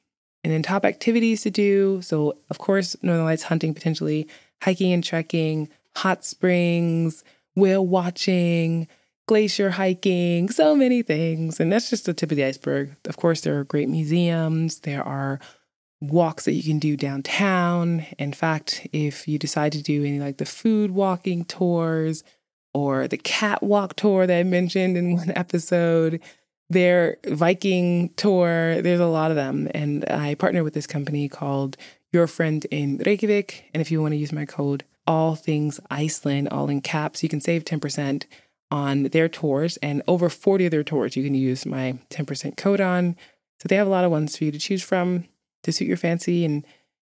And 0.45 0.53
then 0.53 0.63
top 0.63 0.85
activities 0.85 1.41
to 1.41 1.51
do. 1.51 2.01
So, 2.01 2.37
of 2.49 2.59
course, 2.59 2.95
Northern 3.01 3.25
Lights 3.25 3.43
hunting 3.43 3.73
potentially, 3.73 4.29
hiking 4.63 4.93
and 4.93 5.03
trekking, 5.03 5.67
hot 5.98 6.24
springs, 6.24 7.24
whale 7.56 7.86
watching, 7.86 8.88
glacier 9.27 9.72
hiking, 9.72 10.48
so 10.50 10.75
many 10.75 11.01
things. 11.01 11.60
And 11.60 11.72
that's 11.72 11.89
just 11.89 12.06
the 12.06 12.13
tip 12.13 12.32
of 12.32 12.38
the 12.38 12.44
iceberg. 12.44 12.96
Of 13.06 13.18
course, 13.18 13.42
there 13.42 13.58
are 13.60 13.63
great 13.63 13.89
museums, 13.89 14.82
there 14.82 15.04
are 15.04 15.39
walks 16.00 16.46
that 16.46 16.54
you 16.54 16.62
can 16.62 16.77
do 16.77 16.96
downtown. 16.96 18.06
In 18.20 18.32
fact, 18.32 18.88
if 18.94 19.27
you 19.27 19.39
decide 19.39 19.72
to 19.72 19.82
do 19.82 20.06
any 20.06 20.20
like 20.20 20.38
the 20.38 20.46
food 20.46 20.92
walking 20.92 21.44
tours 21.46 22.24
or 22.75 23.08
the 23.08 23.18
catwalk 23.18 23.96
tour 23.96 24.27
that 24.27 24.39
I 24.39 24.44
mentioned 24.44 24.96
in 24.98 25.16
one 25.18 25.32
episode, 25.36 26.22
their 26.70 27.18
Viking 27.25 28.10
tour, 28.18 28.82
there's 28.84 29.00
a 29.00 29.08
lot 29.08 29.32
of 29.32 29.36
them. 29.36 29.68
And 29.74 30.06
I 30.06 30.36
partner 30.36 30.63
with 30.63 30.75
this 30.75 30.86
company 30.86 31.27
called 31.27 31.75
Your 32.13 32.27
Friend 32.27 32.63
in 32.66 33.01
Reykjavik. 33.04 33.72
And 33.74 33.82
if 33.82 33.89
you 33.89 34.00
want 34.00 34.12
to 34.12 34.18
use 34.18 34.32
my 34.32 34.46
code 34.46 34.84
all 35.07 35.35
things 35.35 35.79
Iceland, 35.89 36.49
all 36.49 36.69
in 36.69 36.81
caps. 36.81 37.23
You 37.23 37.29
can 37.29 37.41
save 37.41 37.65
10% 37.65 38.25
on 38.69 39.03
their 39.03 39.29
tours, 39.29 39.77
and 39.77 40.03
over 40.07 40.29
40 40.29 40.65
of 40.65 40.71
their 40.71 40.83
tours 40.83 41.15
you 41.15 41.23
can 41.23 41.33
use 41.33 41.65
my 41.65 41.97
10% 42.09 42.57
code 42.57 42.81
on. 42.81 43.15
So 43.59 43.67
they 43.67 43.77
have 43.77 43.87
a 43.87 43.89
lot 43.89 44.03
of 44.03 44.11
ones 44.11 44.37
for 44.37 44.43
you 44.43 44.51
to 44.51 44.59
choose 44.59 44.83
from 44.83 45.25
to 45.63 45.71
suit 45.71 45.87
your 45.87 45.97
fancy. 45.97 46.43
And, 46.43 46.65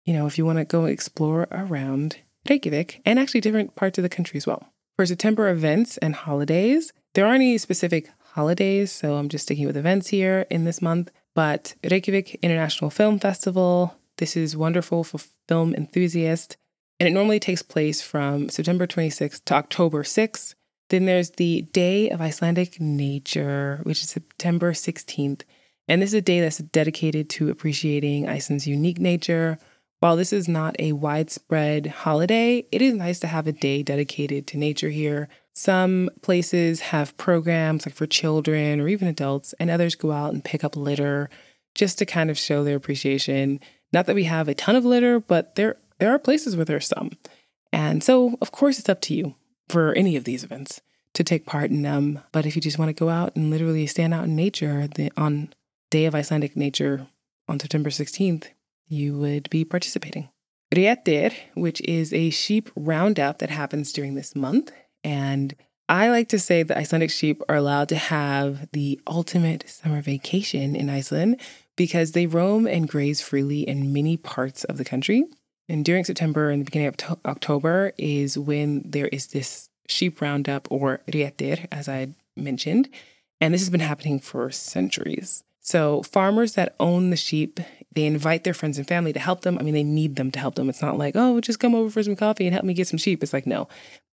you 0.04 0.14
know, 0.14 0.26
if 0.26 0.38
you 0.38 0.46
want 0.46 0.58
to 0.58 0.64
go 0.64 0.86
explore 0.86 1.46
around 1.52 2.16
Reykjavik 2.48 3.02
and 3.04 3.18
actually 3.18 3.42
different 3.42 3.76
parts 3.76 3.98
of 3.98 4.02
the 4.02 4.08
country 4.08 4.38
as 4.38 4.46
well. 4.46 4.66
For 4.96 5.06
September 5.06 5.48
events 5.48 5.98
and 5.98 6.14
holidays, 6.14 6.92
there 7.14 7.26
aren't 7.26 7.42
any 7.42 7.58
specific 7.58 8.10
holidays, 8.32 8.90
so 8.90 9.14
I'm 9.14 9.28
just 9.28 9.44
sticking 9.44 9.66
with 9.66 9.76
events 9.76 10.08
here 10.08 10.46
in 10.50 10.64
this 10.64 10.82
month. 10.82 11.10
But 11.34 11.74
Reykjavik 11.88 12.34
International 12.36 12.90
Film 12.90 13.18
Festival, 13.18 13.96
this 14.16 14.36
is 14.36 14.56
wonderful 14.56 15.04
for 15.04 15.18
film 15.48 15.74
enthusiasts. 15.74 16.56
And 17.02 17.08
it 17.08 17.14
normally 17.14 17.40
takes 17.40 17.62
place 17.62 18.00
from 18.00 18.48
September 18.48 18.86
26th 18.86 19.44
to 19.46 19.54
October 19.54 20.04
6th. 20.04 20.54
Then 20.88 21.06
there's 21.06 21.30
the 21.30 21.62
Day 21.62 22.08
of 22.10 22.20
Icelandic 22.20 22.80
Nature, 22.80 23.80
which 23.82 24.02
is 24.02 24.10
September 24.10 24.72
16th. 24.72 25.42
And 25.88 26.00
this 26.00 26.10
is 26.10 26.14
a 26.14 26.20
day 26.20 26.40
that's 26.40 26.58
dedicated 26.58 27.28
to 27.30 27.50
appreciating 27.50 28.28
Iceland's 28.28 28.68
unique 28.68 29.00
nature. 29.00 29.58
While 29.98 30.14
this 30.14 30.32
is 30.32 30.46
not 30.46 30.76
a 30.78 30.92
widespread 30.92 31.88
holiday, 31.88 32.68
it 32.70 32.80
is 32.80 32.94
nice 32.94 33.18
to 33.18 33.26
have 33.26 33.48
a 33.48 33.52
day 33.52 33.82
dedicated 33.82 34.46
to 34.46 34.56
nature 34.56 34.90
here. 34.90 35.28
Some 35.56 36.08
places 36.22 36.78
have 36.82 37.16
programs 37.16 37.84
like 37.84 37.96
for 37.96 38.06
children 38.06 38.80
or 38.80 38.86
even 38.86 39.08
adults, 39.08 39.54
and 39.58 39.70
others 39.70 39.96
go 39.96 40.12
out 40.12 40.34
and 40.34 40.44
pick 40.44 40.62
up 40.62 40.76
litter 40.76 41.30
just 41.74 41.98
to 41.98 42.06
kind 42.06 42.30
of 42.30 42.38
show 42.38 42.62
their 42.62 42.76
appreciation. 42.76 43.58
Not 43.92 44.06
that 44.06 44.14
we 44.14 44.22
have 44.24 44.46
a 44.46 44.54
ton 44.54 44.76
of 44.76 44.84
litter, 44.84 45.18
but 45.18 45.56
there 45.56 45.78
there 46.02 46.12
are 46.12 46.18
places 46.18 46.56
where 46.56 46.64
there's 46.64 46.88
some. 46.88 47.12
And 47.72 48.02
so, 48.02 48.36
of 48.40 48.50
course, 48.50 48.80
it's 48.80 48.88
up 48.88 49.00
to 49.02 49.14
you 49.14 49.36
for 49.68 49.92
any 49.92 50.16
of 50.16 50.24
these 50.24 50.42
events 50.42 50.80
to 51.14 51.22
take 51.22 51.46
part 51.46 51.70
in 51.70 51.82
them. 51.82 52.18
But 52.32 52.44
if 52.44 52.56
you 52.56 52.60
just 52.60 52.76
want 52.76 52.88
to 52.88 53.04
go 53.04 53.08
out 53.08 53.36
and 53.36 53.50
literally 53.50 53.86
stand 53.86 54.12
out 54.12 54.24
in 54.24 54.34
nature 54.34 54.88
the, 54.88 55.12
on 55.16 55.54
Day 55.92 56.06
of 56.06 56.14
Icelandic 56.16 56.56
Nature 56.56 57.06
on 57.46 57.60
September 57.60 57.88
16th, 57.88 58.46
you 58.88 59.16
would 59.16 59.48
be 59.48 59.64
participating. 59.64 60.28
Réttir, 60.74 61.32
which 61.54 61.80
is 61.82 62.12
a 62.12 62.30
sheep 62.30 62.68
roundup 62.74 63.38
that 63.38 63.50
happens 63.50 63.92
during 63.92 64.16
this 64.16 64.34
month. 64.34 64.72
And 65.04 65.54
I 65.88 66.10
like 66.10 66.30
to 66.30 66.38
say 66.40 66.64
that 66.64 66.76
Icelandic 66.76 67.12
sheep 67.12 67.40
are 67.48 67.54
allowed 67.54 67.90
to 67.90 67.96
have 67.96 68.68
the 68.72 69.00
ultimate 69.06 69.68
summer 69.68 70.02
vacation 70.02 70.74
in 70.74 70.90
Iceland 70.90 71.40
because 71.76 72.10
they 72.10 72.26
roam 72.26 72.66
and 72.66 72.88
graze 72.88 73.20
freely 73.20 73.60
in 73.60 73.92
many 73.92 74.16
parts 74.16 74.64
of 74.64 74.78
the 74.78 74.84
country. 74.84 75.26
And 75.72 75.86
during 75.86 76.04
September 76.04 76.50
and 76.50 76.60
the 76.60 76.66
beginning 76.66 76.88
of 76.88 76.98
to- 76.98 77.18
October 77.24 77.94
is 77.96 78.36
when 78.36 78.82
there 78.84 79.08
is 79.08 79.28
this 79.28 79.70
sheep 79.88 80.20
roundup 80.20 80.68
or 80.70 81.00
réttir, 81.08 81.66
as 81.72 81.88
I 81.88 82.08
mentioned. 82.36 82.90
And 83.40 83.54
this 83.54 83.62
has 83.62 83.70
been 83.70 83.80
happening 83.80 84.20
for 84.20 84.50
centuries. 84.50 85.44
So 85.60 86.02
farmers 86.02 86.56
that 86.56 86.74
own 86.78 87.08
the 87.08 87.16
sheep, 87.16 87.58
they 87.94 88.04
invite 88.04 88.44
their 88.44 88.52
friends 88.52 88.76
and 88.76 88.86
family 88.86 89.14
to 89.14 89.18
help 89.18 89.40
them. 89.40 89.56
I 89.58 89.62
mean, 89.62 89.72
they 89.72 89.82
need 89.82 90.16
them 90.16 90.30
to 90.32 90.38
help 90.38 90.56
them. 90.56 90.68
It's 90.68 90.82
not 90.82 90.98
like, 90.98 91.16
oh, 91.16 91.40
just 91.40 91.58
come 91.58 91.74
over 91.74 91.88
for 91.88 92.02
some 92.02 92.16
coffee 92.16 92.44
and 92.44 92.52
help 92.52 92.66
me 92.66 92.74
get 92.74 92.88
some 92.88 92.98
sheep. 92.98 93.22
It's 93.22 93.32
like, 93.32 93.46
no, 93.46 93.66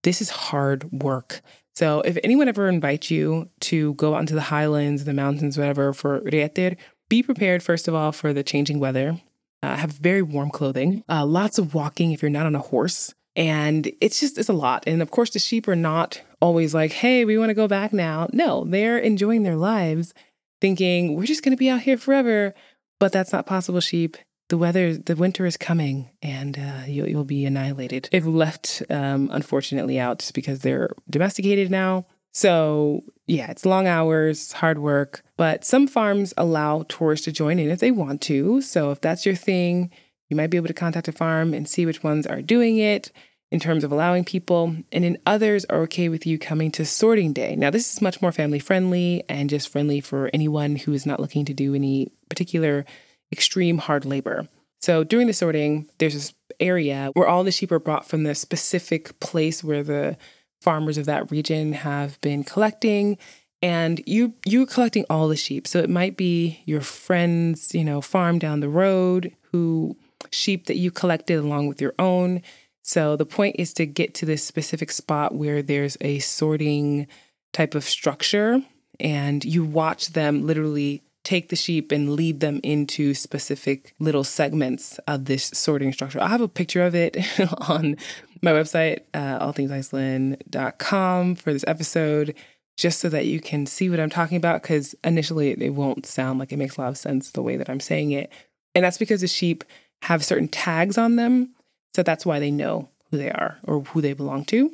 this 0.04 0.22
is 0.22 0.30
hard 0.30 0.90
work. 0.94 1.42
So 1.76 2.00
if 2.02 2.18
anyone 2.24 2.48
ever 2.48 2.70
invites 2.70 3.12
you 3.12 3.50
to 3.62 3.96
go 3.96 4.16
out 4.16 4.22
into 4.22 4.34
the 4.34 4.42
highlands, 4.42 5.04
the 5.04 5.14
mountains, 5.14 5.58
whatever, 5.58 5.92
for 5.92 6.22
réttir, 6.22 6.78
be 7.10 7.22
prepared, 7.22 7.62
first 7.62 7.90
of 7.90 7.96
all, 7.96 8.14
for 8.14 8.32
the 8.32 8.44
changing 8.44 8.80
weather 8.80 9.20
uh, 9.64 9.76
have 9.76 9.92
very 9.92 10.22
warm 10.22 10.50
clothing, 10.50 11.04
uh, 11.10 11.26
lots 11.26 11.58
of 11.58 11.74
walking 11.74 12.12
if 12.12 12.22
you're 12.22 12.30
not 12.30 12.46
on 12.46 12.56
a 12.56 12.60
horse. 12.60 13.14
And 13.36 13.92
it's 14.02 14.20
just, 14.20 14.38
it's 14.38 14.50
a 14.50 14.54
lot. 14.54 14.84
And 14.88 15.02
of 15.02 15.12
course, 15.12 15.30
the 15.30 15.40
sheep 15.40 15.68
are 15.68 15.76
not 15.76 16.22
always 16.42 16.74
like, 16.74 16.92
hey, 16.92 17.26
we 17.26 17.38
want 17.38 17.50
to 17.50 17.54
go 17.54 17.68
back 17.68 17.94
now. 17.94 18.28
No, 18.34 18.66
they're 18.66 18.98
enjoying 18.98 19.44
their 19.44 19.56
lives, 19.56 20.14
thinking, 20.60 21.16
we're 21.16 21.26
just 21.26 21.44
going 21.44 21.54
to 21.54 21.58
be 21.58 21.70
out 21.70 21.82
here 21.82 21.98
forever. 21.98 22.54
But 23.00 23.14
that's 23.14 23.32
not 23.32 23.46
possible, 23.46 23.80
sheep. 23.80 24.18
the 24.50 24.58
weather, 24.58 24.98
the 24.98 25.16
winter 25.16 25.46
is 25.46 25.58
coming, 25.58 26.10
and 26.22 26.58
uh, 26.58 26.82
you'll, 26.88 27.08
you'll 27.08 27.24
be 27.24 27.46
annihilated 27.46 28.10
if 28.12 28.26
left, 28.26 28.82
um, 28.90 29.30
unfortunately, 29.32 30.00
out 30.00 30.20
just 30.20 30.34
because 30.34 30.60
they're 30.60 30.90
domesticated 31.10 31.72
now. 31.72 32.06
So, 32.34 33.04
yeah, 33.30 33.52
it's 33.52 33.66
long 33.66 33.86
hours, 33.86 34.52
hard 34.54 34.80
work, 34.80 35.22
but 35.38 35.64
some 35.64 35.88
farms 35.88 36.34
allow 36.36 36.84
tourists 36.90 37.26
to 37.26 37.32
join 37.32 37.60
in 37.60 37.70
if 37.70 37.80
they 37.80 37.92
want 37.92 38.22
to. 38.24 38.60
So, 38.62 38.90
if 38.90 39.02
that's 39.02 39.24
your 39.24 39.36
thing, 39.36 39.92
you 40.30 40.36
might 40.36 40.50
be 40.50 40.58
able 40.58 40.68
to 40.68 40.74
contact 40.74 41.08
a 41.08 41.12
farm 41.12 41.54
and 41.54 41.70
see 41.70 41.86
which 41.86 42.04
ones 42.04 42.26
are 42.26 42.42
doing 42.42 42.80
it 42.80 43.12
in 43.52 43.60
terms 43.60 43.84
of 43.84 43.92
allowing 43.92 44.24
people. 44.24 44.76
And 44.92 45.04
then 45.04 45.20
others 45.28 45.64
are 45.66 45.82
okay 45.82 46.10
with 46.10 46.26
you 46.26 46.40
coming 46.40 46.72
to 46.72 46.86
sorting 46.86 47.32
day. 47.32 47.56
Now, 47.56 47.70
this 47.70 47.94
is 47.94 48.02
much 48.02 48.20
more 48.20 48.32
family 48.32 48.60
friendly 48.60 49.24
and 49.30 49.50
just 49.50 49.70
friendly 49.70 50.02
for 50.02 50.32
anyone 50.34 50.76
who 50.76 50.94
is 50.94 51.06
not 51.06 51.20
looking 51.20 51.46
to 51.46 51.54
do 51.54 51.76
any 51.76 52.12
particular 52.30 52.84
extreme 53.32 53.78
hard 53.78 54.06
labor. 54.06 54.48
So, 54.82 55.04
during 55.04 55.28
the 55.28 55.34
sorting, 55.34 55.88
there's 56.00 56.16
this 56.16 56.34
area 56.60 57.12
where 57.14 57.28
all 57.28 57.44
the 57.44 57.52
sheep 57.52 57.72
are 57.72 57.80
brought 57.80 58.08
from 58.08 58.24
the 58.24 58.34
specific 58.34 59.20
place 59.20 59.64
where 59.64 59.84
the 59.84 60.18
farmers 60.62 60.98
of 60.98 61.06
that 61.06 61.32
region 61.32 61.74
have 61.74 62.20
been 62.22 62.44
collecting 62.44 63.18
and 63.62 64.02
you 64.06 64.34
you're 64.46 64.66
collecting 64.66 65.06
all 65.10 65.28
the 65.28 65.36
sheep. 65.36 65.68
So 65.68 65.80
it 65.80 65.90
might 65.90 66.18
be 66.18 66.62
your 66.66 66.82
friend's 66.82 67.74
you 67.74 67.84
know 67.84 68.02
farm 68.02 68.40
down 68.40 68.60
the 68.60 68.70
road 68.70 69.34
who 69.52 69.98
sheep 70.32 70.66
that 70.68 70.78
you 70.78 70.92
collected 70.92 71.40
along 71.40 71.68
with 71.68 71.82
your 71.82 71.94
own. 72.00 72.42
So 72.82 73.16
the 73.16 73.26
point 73.26 73.58
is 73.60 73.74
to 73.74 73.86
get 73.86 74.14
to 74.16 74.26
this 74.26 74.44
specific 74.44 74.92
spot 74.92 75.36
where 75.36 75.62
there's 75.62 75.98
a 76.02 76.20
sorting 76.20 77.08
type 77.54 77.76
of 77.76 77.84
structure 77.84 78.62
and 79.00 79.44
you 79.46 79.64
watch 79.64 80.10
them 80.10 80.46
literally 80.46 81.04
take 81.24 81.50
the 81.50 81.56
sheep 81.56 81.92
and 81.92 82.14
lead 82.14 82.40
them 82.40 82.60
into 82.64 83.14
specific 83.14 83.94
little 84.00 84.24
segments 84.24 84.98
of 85.00 85.26
this 85.26 85.46
sorting 85.54 85.92
structure. 85.94 86.22
I 86.22 86.28
have 86.28 86.42
a 86.42 86.48
picture 86.48 86.84
of 86.84 86.96
it 86.96 87.18
on 87.70 87.98
my 88.42 88.52
website, 88.52 89.02
uh, 89.14 89.40
allthingsiceland.com, 89.46 91.36
for 91.36 91.54
this 91.54 91.66
episode, 91.68 92.36
just 92.78 93.00
so 93.00 93.10
that 93.10 93.26
you 93.26 93.42
can 93.42 93.66
see 93.66 93.90
what 93.90 94.00
I'm 94.00 94.10
talking 94.10 94.38
about. 94.38 94.62
Because 94.62 94.96
initially, 95.04 95.52
it 95.52 95.74
won't 95.74 96.06
sound 96.06 96.40
like 96.40 96.52
it 96.52 96.58
makes 96.58 96.78
a 96.78 96.82
lot 96.82 96.90
of 96.90 96.98
sense 96.98 97.32
the 97.32 97.44
way 97.44 97.58
that 97.58 97.70
I'm 97.70 97.82
saying 97.82 98.12
it. 98.12 98.32
And 98.74 98.86
that's 98.86 98.98
because 98.98 99.22
the 99.22 99.28
sheep 99.28 99.64
have 100.04 100.24
certain 100.24 100.48
tags 100.48 100.98
on 100.98 101.18
them. 101.18 101.54
So 101.94 102.04
that's 102.04 102.26
why 102.26 102.40
they 102.40 102.52
know 102.52 102.90
who 103.12 103.18
they 103.18 103.32
are 103.32 103.58
or 103.64 103.82
who 103.82 104.02
they 104.02 104.14
belong 104.14 104.46
to. 104.46 104.72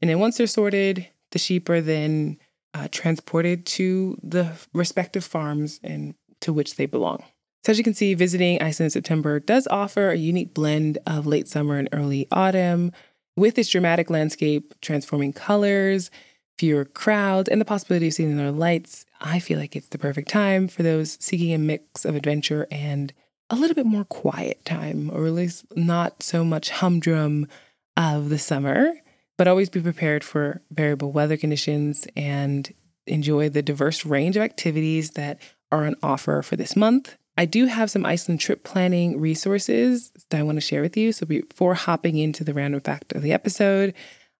And 0.00 0.08
then 0.08 0.20
once 0.20 0.36
they're 0.36 0.46
sorted, 0.46 1.08
the 1.32 1.38
sheep 1.38 1.68
are 1.68 1.80
then 1.80 2.38
uh, 2.78 2.88
transported 2.90 3.66
to 3.66 4.16
the 4.22 4.52
respective 4.72 5.24
farms 5.24 5.80
and 5.82 6.14
to 6.40 6.52
which 6.52 6.76
they 6.76 6.86
belong. 6.86 7.24
So, 7.64 7.72
as 7.72 7.78
you 7.78 7.84
can 7.84 7.94
see, 7.94 8.14
visiting 8.14 8.62
Iceland 8.62 8.86
in 8.86 8.90
September 8.90 9.40
does 9.40 9.66
offer 9.66 10.10
a 10.10 10.16
unique 10.16 10.54
blend 10.54 10.98
of 11.06 11.26
late 11.26 11.48
summer 11.48 11.76
and 11.76 11.88
early 11.92 12.28
autumn 12.30 12.92
with 13.36 13.58
its 13.58 13.68
dramatic 13.68 14.10
landscape, 14.10 14.74
transforming 14.80 15.32
colors, 15.32 16.10
fewer 16.56 16.84
crowds, 16.84 17.48
and 17.48 17.60
the 17.60 17.64
possibility 17.64 18.08
of 18.08 18.14
seeing 18.14 18.30
the 18.30 18.36
northern 18.36 18.58
lights. 18.58 19.04
I 19.20 19.40
feel 19.40 19.58
like 19.58 19.74
it's 19.74 19.88
the 19.88 19.98
perfect 19.98 20.28
time 20.28 20.68
for 20.68 20.82
those 20.82 21.18
seeking 21.20 21.52
a 21.52 21.58
mix 21.58 22.04
of 22.04 22.14
adventure 22.14 22.68
and 22.70 23.12
a 23.50 23.56
little 23.56 23.74
bit 23.74 23.86
more 23.86 24.04
quiet 24.04 24.64
time, 24.64 25.10
or 25.12 25.26
at 25.26 25.32
least 25.32 25.64
not 25.74 26.22
so 26.22 26.44
much 26.44 26.70
humdrum 26.70 27.48
of 27.96 28.28
the 28.28 28.38
summer 28.38 28.92
but 29.38 29.48
always 29.48 29.70
be 29.70 29.80
prepared 29.80 30.22
for 30.22 30.60
variable 30.70 31.12
weather 31.12 31.38
conditions 31.38 32.06
and 32.16 32.74
enjoy 33.06 33.48
the 33.48 33.62
diverse 33.62 34.04
range 34.04 34.36
of 34.36 34.42
activities 34.42 35.12
that 35.12 35.40
are 35.72 35.86
on 35.86 35.94
offer 36.02 36.42
for 36.42 36.56
this 36.56 36.76
month. 36.76 37.16
I 37.38 37.44
do 37.44 37.66
have 37.66 37.90
some 37.90 38.04
Iceland 38.04 38.40
trip 38.40 38.64
planning 38.64 39.20
resources 39.20 40.10
that 40.28 40.40
I 40.40 40.42
want 40.42 40.56
to 40.56 40.60
share 40.60 40.82
with 40.82 40.96
you. 40.96 41.12
So 41.12 41.24
before 41.24 41.74
hopping 41.74 42.18
into 42.18 42.42
the 42.42 42.52
random 42.52 42.80
fact 42.80 43.12
of 43.12 43.22
the 43.22 43.32
episode, 43.32 43.94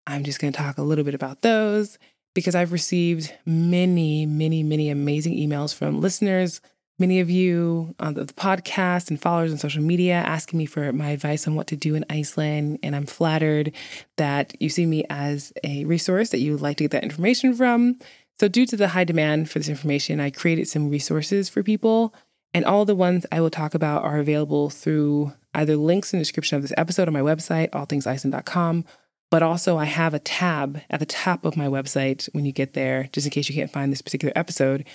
I'm 0.05 0.25
just 0.25 0.39
going 0.39 0.51
to 0.51 0.59
talk 0.59 0.77
a 0.77 0.83
little 0.83 1.05
bit 1.05 1.15
about 1.15 1.41
those 1.41 1.97
because 2.35 2.55
I've 2.55 2.73
received 2.73 3.33
many, 3.45 4.25
many, 4.25 4.63
many 4.63 4.89
amazing 4.89 5.35
emails 5.35 5.73
from 5.73 6.01
listeners 6.01 6.59
many 6.99 7.19
of 7.19 7.29
you 7.29 7.95
on 7.99 8.13
the 8.13 8.25
podcast 8.25 9.09
and 9.09 9.21
followers 9.21 9.51
on 9.51 9.57
social 9.57 9.81
media 9.81 10.15
asking 10.15 10.57
me 10.59 10.65
for 10.65 10.91
my 10.91 11.09
advice 11.09 11.47
on 11.47 11.55
what 11.55 11.67
to 11.67 11.75
do 11.75 11.95
in 11.95 12.05
Iceland. 12.09 12.79
And 12.83 12.95
I'm 12.95 13.05
flattered 13.05 13.71
that 14.17 14.55
you 14.61 14.69
see 14.69 14.85
me 14.85 15.05
as 15.09 15.53
a 15.63 15.85
resource 15.85 16.29
that 16.29 16.39
you 16.39 16.51
would 16.51 16.61
like 16.61 16.77
to 16.77 16.83
get 16.83 16.91
that 16.91 17.03
information 17.03 17.53
from. 17.53 17.99
So, 18.39 18.47
due 18.47 18.65
to 18.67 18.77
the 18.77 18.89
high 18.89 19.03
demand 19.03 19.49
for 19.49 19.59
this 19.59 19.69
information, 19.69 20.19
I 20.19 20.29
created 20.29 20.67
some 20.67 20.89
resources 20.89 21.49
for 21.49 21.63
people. 21.63 22.13
And 22.53 22.65
all 22.65 22.85
the 22.85 22.95
ones 22.95 23.25
I 23.31 23.41
will 23.41 23.51
talk 23.51 23.75
about 23.75 24.03
are 24.03 24.17
available 24.17 24.69
through 24.69 25.33
either 25.53 25.75
links 25.75 26.13
in 26.13 26.19
the 26.19 26.21
description 26.21 26.55
of 26.55 26.61
this 26.61 26.73
episode 26.77 27.07
on 27.07 27.13
my 27.13 27.21
website, 27.21 27.69
allthingsiceland.com. 27.71 28.85
But 29.29 29.43
also, 29.43 29.77
I 29.77 29.85
have 29.85 30.15
a 30.15 30.19
tab 30.19 30.81
at 30.89 30.99
the 30.99 31.05
top 31.05 31.45
of 31.45 31.55
my 31.55 31.67
website 31.67 32.27
when 32.33 32.45
you 32.45 32.51
get 32.51 32.73
there, 32.73 33.09
just 33.11 33.27
in 33.27 33.31
case 33.31 33.47
you 33.47 33.55
can't 33.55 33.71
find 33.71 33.91
this 33.91 34.01
particular 34.01 34.33
episode 34.35 34.85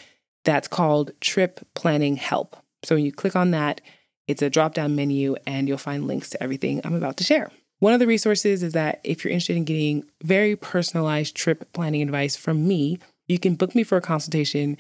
that's 0.45 0.69
called 0.69 1.13
Trip 1.21 1.67
Planning 1.75 2.17
Help. 2.17 2.57
So 2.85 2.95
when 2.95 3.05
you 3.05 3.13
click 3.13 3.35
on 3.35 3.51
that, 3.53 3.81
it's 4.29 4.43
a 4.43 4.51
drop 4.51 4.75
down 4.75 4.97
menu 4.97 5.37
and 5.47 5.69
you'll 5.69 5.79
find 5.79 6.07
links 6.07 6.31
to 6.31 6.43
everything 6.43 6.81
I'm 6.85 6.95
about 6.95 7.17
to 7.19 7.25
share. 7.25 7.51
One 7.81 7.93
of 7.93 8.01
the 8.01 8.07
resources 8.07 8.63
is 8.63 8.73
that 8.73 9.01
if 9.05 9.25
you're 9.25 9.33
interested 9.33 9.57
in 9.57 9.65
getting 9.65 10.05
very 10.23 10.57
personalized 10.57 11.35
trip 11.35 11.71
planning 11.73 12.03
advice 12.03 12.37
from 12.37 12.67
me, 12.67 12.99
you 13.27 13.39
can 13.39 13.57
book 13.57 13.75
me 13.75 13.83
for 13.83 13.97
a 13.97 14.03
consultation 14.03 14.77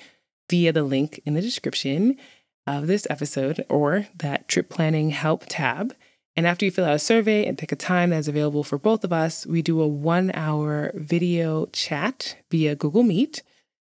via 0.48 0.72
the 0.72 0.82
link 0.82 1.20
in 1.24 1.34
the 1.34 1.40
description 1.40 2.16
of 2.66 2.86
this 2.86 3.06
episode 3.10 3.64
or 3.68 4.06
that 4.16 4.48
trip 4.48 4.70
planning 4.70 5.10
help 5.10 5.44
tab. 5.48 5.94
And 6.36 6.46
after 6.46 6.64
you 6.64 6.70
fill 6.70 6.86
out 6.86 6.94
a 6.94 6.98
survey 6.98 7.46
and 7.46 7.58
pick 7.58 7.72
a 7.72 7.76
time 7.76 8.10
that's 8.10 8.28
available 8.28 8.64
for 8.64 8.78
both 8.78 9.04
of 9.04 9.12
us, 9.12 9.46
we 9.46 9.62
do 9.62 9.80
a 9.80 9.86
one 9.86 10.30
hour 10.34 10.90
video 10.94 11.66
chat 11.66 12.36
via 12.50 12.74
Google 12.74 13.02
Meet. 13.02 13.42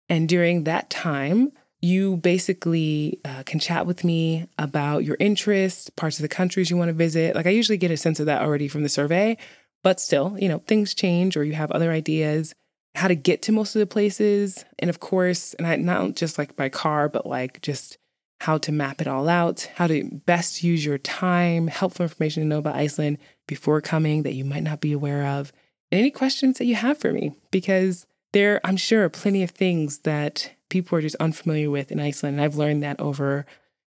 And 0.09 0.29
during 0.29 0.63
that 0.63 0.89
time, 0.89 1.51
you 1.81 2.17
basically 2.17 3.19
uh, 3.23 3.43
can 3.43 3.59
chat 3.59 3.85
with 3.85 4.03
me 4.03 4.47
about 4.57 5.03
your 5.03 5.17
interests, 5.19 5.89
parts 5.91 6.17
of 6.17 6.23
the 6.23 6.27
countries 6.27 6.69
you 6.69 6.77
want 6.77 6.89
to 6.89 6.93
visit. 6.93 7.35
Like 7.35 7.45
I 7.45 7.51
usually 7.51 7.77
get 7.77 7.91
a 7.91 7.97
sense 7.97 8.19
of 8.19 8.25
that 8.25 8.41
already 8.41 8.67
from 8.67 8.83
the 8.83 8.89
survey, 8.89 9.37
but 9.83 9.99
still, 9.99 10.35
you 10.39 10.49
know, 10.49 10.59
things 10.59 10.93
change 10.93 11.37
or 11.37 11.43
you 11.43 11.53
have 11.53 11.71
other 11.71 11.91
ideas 11.91 12.53
how 12.95 13.07
to 13.07 13.15
get 13.15 13.43
to 13.43 13.51
most 13.51 13.75
of 13.75 13.79
the 13.79 13.85
places. 13.85 14.65
And 14.79 14.89
of 14.89 14.99
course, 14.99 15.53
and 15.53 15.67
I, 15.67 15.75
not 15.75 16.15
just 16.15 16.39
like 16.39 16.55
by 16.55 16.67
car, 16.67 17.07
but 17.07 17.27
like 17.27 17.61
just 17.61 17.97
how 18.41 18.57
to 18.57 18.71
map 18.71 19.01
it 19.01 19.07
all 19.07 19.29
out, 19.29 19.69
how 19.75 19.87
to 19.87 20.03
best 20.25 20.63
use 20.63 20.83
your 20.83 20.97
time, 20.97 21.67
helpful 21.67 22.03
information 22.03 22.43
to 22.43 22.49
know 22.49 22.57
about 22.57 22.75
Iceland 22.75 23.19
before 23.47 23.81
coming 23.81 24.23
that 24.23 24.33
you 24.33 24.45
might 24.45 24.63
not 24.63 24.81
be 24.81 24.93
aware 24.93 25.25
of, 25.25 25.53
and 25.91 25.99
any 25.99 26.11
questions 26.11 26.57
that 26.57 26.65
you 26.65 26.75
have 26.75 26.97
for 26.97 27.13
me, 27.13 27.33
because 27.51 28.05
there, 28.33 28.59
I'm 28.63 28.77
sure, 28.77 29.05
are 29.05 29.09
plenty 29.09 29.41
of 29.41 29.51
things 29.51 29.99
that 29.99 30.51
people 30.69 30.97
are 30.97 31.01
just 31.01 31.15
unfamiliar 31.17 31.69
with 31.69 31.91
in 31.91 31.99
Iceland. 31.99 32.35
And 32.35 32.43
I've 32.43 32.55
learned 32.55 32.83
that 32.83 32.99
over 32.99 33.45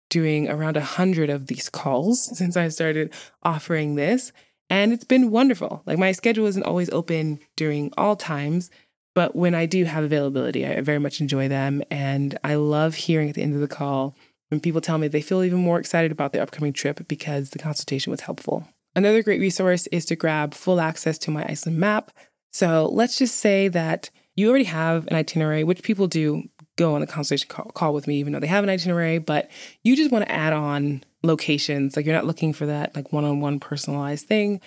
doing 0.09 0.49
around 0.49 0.77
a 0.77 0.83
hundred 0.83 1.31
of 1.31 1.47
these 1.47 1.69
calls 1.69 2.25
since 2.39 2.57
I 2.57 2.69
started 2.69 3.13
offering 3.43 3.95
this. 3.95 4.33
And 4.69 4.93
it's 4.93 5.05
been 5.05 5.31
wonderful. 5.31 5.83
Like 5.87 5.99
my 5.99 6.13
schedule 6.13 6.47
isn't 6.47 6.63
always 6.63 6.91
open 6.91 7.41
during 7.57 7.93
all 7.97 8.15
times, 8.15 8.71
but 9.15 9.35
when 9.35 9.55
I 9.55 9.67
do 9.67 9.85
have 9.85 10.05
availability, 10.05 10.65
I 10.65 10.81
very 10.81 11.01
much 11.01 11.21
enjoy 11.21 11.49
them. 11.49 11.83
And 11.91 12.39
I 12.45 12.55
love 12.55 12.95
hearing 12.95 13.29
at 13.29 13.35
the 13.35 13.43
end 13.43 13.55
of 13.55 13.61
the 13.61 13.69
call 13.69 14.15
when 14.49 14.61
people 14.61 14.81
tell 14.81 14.99
me 14.99 15.09
they 15.09 15.23
feel 15.23 15.43
even 15.43 15.59
more 15.59 15.81
excited 15.81 16.13
about 16.13 16.33
their 16.33 16.43
upcoming 16.43 16.73
trip 16.73 17.07
because 17.09 17.51
the 17.51 17.59
consultation 17.59 18.11
was 18.11 18.21
helpful. 18.21 18.69
Another 18.95 19.23
great 19.23 19.41
resource 19.41 19.87
is 19.89 20.05
to 20.07 20.17
grab 20.17 20.55
full 20.55 20.81
access 20.81 21.19
to 21.19 21.31
my 21.31 21.45
Iceland 21.49 21.79
map. 21.79 22.11
So 22.53 22.89
let's 22.93 23.19
just 23.19 23.37
say 23.37 23.69
that 23.69 24.11
you 24.37 24.49
already 24.49 24.65
have 24.65 25.07
an 25.07 25.15
itinerary, 25.15 25.65
which 25.65 25.83
people 25.83 26.07
do 26.07 26.45
go 26.81 26.95
on 26.95 27.03
a 27.03 27.07
consultation 27.07 27.49
call, 27.49 27.67
call 27.73 27.93
with 27.93 28.07
me, 28.07 28.17
even 28.17 28.33
though 28.33 28.41
they 28.41 28.47
have 28.47 28.65
an 28.65 28.71
itinerary, 28.71 29.19
but 29.19 29.51
you 29.85 29.95
just 29.95 30.11
want 30.11 30.25
to 30.25 30.33
add 30.33 30.53
on 30.53 31.05
locations. 31.23 31.95
Like 31.95 32.07
you're 32.07 32.15
not 32.15 32.27
looking 32.27 32.53
for 32.53 32.67
that 32.67 32.97
like 32.97 33.13
one 33.13 33.25
on 33.25 33.41
one 33.41 33.61
personalized 33.61 34.27
thing. 34.27 34.61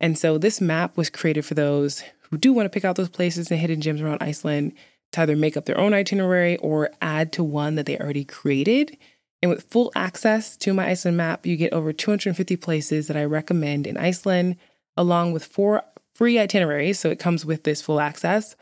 And 0.00 0.18
so 0.18 0.36
this 0.36 0.60
map 0.60 0.96
was 0.96 1.08
created 1.10 1.44
for 1.44 1.54
those 1.54 2.02
who 2.30 2.38
do 2.38 2.52
want 2.52 2.66
to 2.66 2.70
pick 2.70 2.84
out 2.84 2.96
those 2.96 3.08
places 3.08 3.50
and 3.50 3.60
hidden 3.60 3.80
gems 3.80 4.00
around 4.00 4.22
Iceland 4.22 4.72
to 5.12 5.20
either 5.20 5.36
make 5.36 5.56
up 5.56 5.66
their 5.66 5.78
own 5.78 5.94
itinerary 5.94 6.56
or 6.58 6.90
add 7.00 7.32
to 7.32 7.44
one 7.44 7.76
that 7.76 7.86
they 7.86 7.98
already 7.98 8.24
created. 8.24 8.96
And 9.42 9.50
with 9.50 9.64
full 9.64 9.92
access 9.94 10.56
to 10.58 10.74
my 10.74 10.88
Iceland 10.88 11.16
map, 11.16 11.46
you 11.46 11.56
get 11.56 11.72
over 11.72 11.92
250 11.92 12.56
places 12.56 13.06
that 13.06 13.16
I 13.16 13.24
recommend 13.24 13.86
in 13.86 13.96
Iceland, 13.96 14.56
along 14.96 15.32
with 15.32 15.44
four 15.44 15.82
free 16.14 16.38
itineraries. 16.38 16.98
So 16.98 17.10
it 17.10 17.18
comes 17.18 17.44
with 17.44 17.62
this 17.62 17.80
full 17.80 18.00
access 18.00 18.56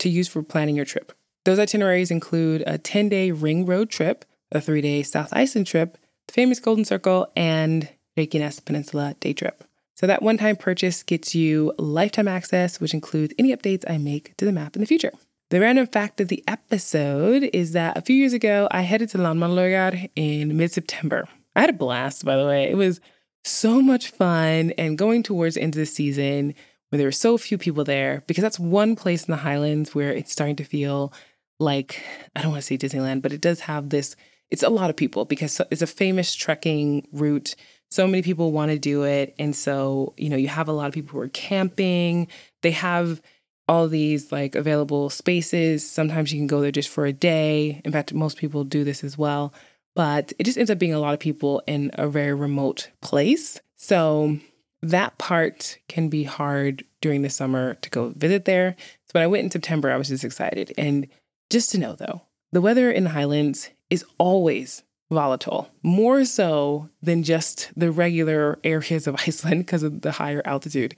to 0.00 0.08
use 0.08 0.28
for 0.28 0.42
planning 0.42 0.76
your 0.76 0.84
trip. 0.84 1.12
Those 1.44 1.58
itineraries 1.58 2.10
include 2.10 2.64
a 2.66 2.78
10 2.78 3.08
day 3.08 3.30
ring 3.30 3.66
road 3.66 3.90
trip, 3.90 4.24
a 4.50 4.60
three 4.60 4.80
day 4.80 5.02
South 5.02 5.28
Iceland 5.32 5.66
trip, 5.66 5.98
the 6.26 6.32
famous 6.32 6.58
Golden 6.58 6.84
Circle, 6.84 7.30
and 7.36 7.88
Reykjanes 8.16 8.64
Peninsula 8.64 9.14
day 9.20 9.32
trip. 9.32 9.64
So 9.94 10.06
that 10.06 10.22
one 10.22 10.38
time 10.38 10.56
purchase 10.56 11.02
gets 11.02 11.34
you 11.34 11.72
lifetime 11.78 12.28
access, 12.28 12.80
which 12.80 12.94
includes 12.94 13.34
any 13.38 13.54
updates 13.54 13.84
I 13.88 13.98
make 13.98 14.36
to 14.38 14.44
the 14.44 14.52
map 14.52 14.74
in 14.74 14.80
the 14.80 14.86
future. 14.86 15.12
The 15.50 15.60
random 15.60 15.86
fact 15.86 16.20
of 16.20 16.28
the 16.28 16.42
episode 16.48 17.44
is 17.52 17.72
that 17.72 17.96
a 17.96 18.02
few 18.02 18.16
years 18.16 18.32
ago, 18.32 18.66
I 18.70 18.80
headed 18.80 19.10
to 19.10 19.18
Landmannalaugar 19.18 20.10
in 20.16 20.56
mid 20.56 20.72
September. 20.72 21.28
I 21.54 21.60
had 21.60 21.70
a 21.70 21.74
blast, 21.74 22.24
by 22.24 22.36
the 22.36 22.46
way. 22.46 22.70
It 22.70 22.76
was 22.76 23.00
so 23.44 23.82
much 23.82 24.10
fun. 24.10 24.72
And 24.78 24.98
going 24.98 25.22
towards 25.22 25.54
the 25.54 25.62
end 25.62 25.74
of 25.74 25.78
the 25.78 25.86
season, 25.86 26.54
where 26.88 26.96
there 26.96 27.06
were 27.06 27.12
so 27.12 27.36
few 27.36 27.58
people 27.58 27.84
there, 27.84 28.24
because 28.26 28.42
that's 28.42 28.58
one 28.58 28.96
place 28.96 29.24
in 29.24 29.32
the 29.32 29.38
Highlands 29.38 29.94
where 29.94 30.12
it's 30.12 30.32
starting 30.32 30.56
to 30.56 30.64
feel 30.64 31.12
like, 31.58 32.02
I 32.34 32.42
don't 32.42 32.52
want 32.52 32.62
to 32.62 32.66
say 32.66 32.78
Disneyland, 32.78 33.22
but 33.22 33.32
it 33.32 33.40
does 33.40 33.60
have 33.60 33.90
this, 33.90 34.16
it's 34.50 34.62
a 34.62 34.68
lot 34.68 34.90
of 34.90 34.96
people 34.96 35.24
because 35.24 35.60
it's 35.70 35.82
a 35.82 35.86
famous 35.86 36.34
trekking 36.34 37.06
route. 37.12 37.54
So 37.90 38.06
many 38.06 38.22
people 38.22 38.52
want 38.52 38.72
to 38.72 38.78
do 38.78 39.04
it. 39.04 39.34
And 39.38 39.54
so, 39.54 40.14
you 40.16 40.28
know, 40.28 40.36
you 40.36 40.48
have 40.48 40.68
a 40.68 40.72
lot 40.72 40.88
of 40.88 40.94
people 40.94 41.12
who 41.12 41.20
are 41.20 41.28
camping. 41.28 42.28
They 42.62 42.72
have 42.72 43.20
all 43.68 43.88
these 43.88 44.32
like 44.32 44.54
available 44.54 45.10
spaces. 45.10 45.88
Sometimes 45.88 46.32
you 46.32 46.38
can 46.38 46.46
go 46.46 46.60
there 46.60 46.72
just 46.72 46.88
for 46.88 47.06
a 47.06 47.12
day. 47.12 47.80
In 47.84 47.92
fact, 47.92 48.12
most 48.12 48.36
people 48.36 48.64
do 48.64 48.84
this 48.84 49.04
as 49.04 49.16
well. 49.16 49.54
But 49.94 50.32
it 50.38 50.44
just 50.44 50.58
ends 50.58 50.70
up 50.70 50.78
being 50.78 50.92
a 50.92 50.98
lot 50.98 51.14
of 51.14 51.20
people 51.20 51.62
in 51.66 51.90
a 51.94 52.08
very 52.08 52.34
remote 52.34 52.90
place. 53.00 53.60
So 53.76 54.38
that 54.82 55.16
part 55.18 55.78
can 55.88 56.08
be 56.08 56.24
hard 56.24 56.84
during 57.00 57.22
the 57.22 57.30
summer 57.30 57.74
to 57.74 57.90
go 57.90 58.12
visit 58.16 58.44
there. 58.44 58.76
So 59.06 59.12
when 59.12 59.22
I 59.22 59.28
went 59.28 59.44
in 59.44 59.50
September, 59.50 59.90
I 59.90 59.96
was 59.96 60.08
just 60.08 60.24
excited. 60.24 60.72
And 60.76 61.06
just 61.50 61.70
to 61.70 61.78
know 61.78 61.94
though, 61.94 62.22
the 62.52 62.60
weather 62.60 62.90
in 62.90 63.04
the 63.04 63.10
Highlands 63.10 63.70
is 63.90 64.04
always 64.18 64.82
volatile, 65.10 65.68
more 65.82 66.24
so 66.24 66.88
than 67.02 67.22
just 67.22 67.70
the 67.76 67.90
regular 67.90 68.58
areas 68.64 69.06
of 69.06 69.16
Iceland 69.26 69.66
because 69.66 69.82
of 69.82 70.02
the 70.02 70.12
higher 70.12 70.42
altitude. 70.44 70.94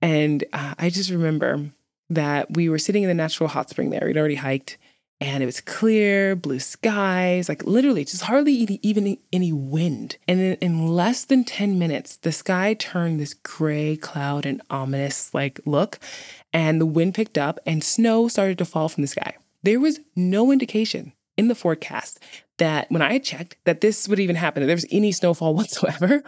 And 0.00 0.44
uh, 0.52 0.74
I 0.78 0.90
just 0.90 1.10
remember 1.10 1.70
that 2.10 2.54
we 2.56 2.68
were 2.68 2.78
sitting 2.78 3.02
in 3.02 3.08
the 3.08 3.14
natural 3.14 3.48
hot 3.48 3.68
spring 3.70 3.90
there. 3.90 4.04
We'd 4.04 4.16
already 4.16 4.36
hiked 4.36 4.78
and 5.20 5.42
it 5.42 5.46
was 5.46 5.60
clear, 5.60 6.36
blue 6.36 6.60
skies, 6.60 7.48
like 7.48 7.64
literally 7.64 8.04
just 8.04 8.22
hardly 8.22 8.52
even 8.52 9.18
any 9.32 9.52
wind. 9.52 10.16
And 10.28 10.38
then 10.38 10.56
in 10.60 10.86
less 10.86 11.24
than 11.24 11.42
10 11.42 11.76
minutes, 11.76 12.16
the 12.16 12.30
sky 12.30 12.74
turned 12.74 13.18
this 13.18 13.34
gray 13.34 13.96
cloud 13.96 14.46
and 14.46 14.62
ominous 14.70 15.34
like 15.34 15.60
look, 15.66 15.98
and 16.52 16.80
the 16.80 16.86
wind 16.86 17.14
picked 17.14 17.36
up 17.36 17.58
and 17.66 17.82
snow 17.82 18.28
started 18.28 18.58
to 18.58 18.64
fall 18.64 18.88
from 18.88 19.02
the 19.02 19.08
sky. 19.08 19.34
There 19.62 19.80
was 19.80 20.00
no 20.14 20.52
indication 20.52 21.12
in 21.36 21.48
the 21.48 21.54
forecast 21.54 22.20
that 22.58 22.90
when 22.90 23.02
I 23.02 23.18
checked 23.18 23.56
that 23.64 23.80
this 23.80 24.08
would 24.08 24.20
even 24.20 24.36
happen, 24.36 24.60
that 24.60 24.66
there 24.66 24.76
was 24.76 24.86
any 24.90 25.12
snowfall 25.12 25.54
whatsoever. 25.54 26.22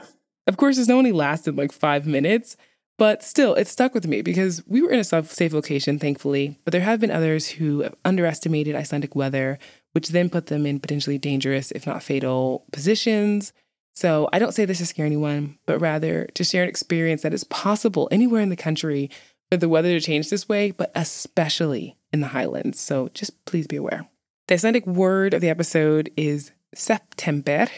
Of 0.47 0.57
course, 0.57 0.77
snow 0.77 0.99
only 0.99 1.13
lasted 1.13 1.57
like 1.57 1.73
five 1.73 2.07
minutes, 2.07 2.57
but 3.01 3.23
still, 3.23 3.55
it 3.55 3.67
stuck 3.67 3.95
with 3.95 4.07
me 4.07 4.21
because 4.21 4.63
we 4.67 4.83
were 4.83 4.91
in 4.91 5.01
a 5.01 5.05
safe 5.05 5.53
location, 5.53 5.99
thankfully. 5.99 6.59
But 6.65 6.73
there 6.73 6.83
have 6.83 7.01
been 7.01 7.11
others 7.11 7.49
who 7.49 7.81
have 7.81 7.95
underestimated 8.05 8.75
Icelandic 8.75 9.17
weather, 9.17 9.59
which 9.93 10.09
then 10.09 10.29
put 10.29 10.47
them 10.47 10.67
in 10.67 10.81
potentially 10.81 11.17
dangerous, 11.17 11.71
if 11.71 11.87
not 11.87 12.03
fatal, 12.03 12.67
positions. 12.73 13.53
So 13.95 14.29
I 14.33 14.39
don't 14.39 14.53
say 14.53 14.67
this 14.67 14.79
to 14.79 14.87
scare 14.87 15.07
anyone, 15.07 15.59
but 15.67 15.79
rather 15.81 16.27
to 16.35 16.45
share 16.45 16.63
an 16.63 16.69
experience 16.69 17.23
that 17.23 17.33
is 17.33 17.45
possible 17.45 18.07
anywhere 18.11 18.43
in 18.43 18.51
the 18.51 18.57
country 18.57 19.11
for 19.51 19.57
the 19.57 19.69
weather 19.69 19.89
to 19.91 20.01
change 20.01 20.31
this 20.31 20.49
way, 20.49 20.71
but 20.71 20.93
especially 20.95 21.97
in 22.13 22.21
the 22.21 22.29
highlands. 22.29 22.81
So 22.81 23.09
just 23.15 23.45
please 23.45 23.67
be 23.67 23.77
aware. 23.77 24.09
The 24.49 24.55
Icelandic 24.55 24.87
word 24.87 25.35
of 25.35 25.41
the 25.41 25.49
episode 25.49 26.11
is 26.17 26.53
september. 26.75 27.69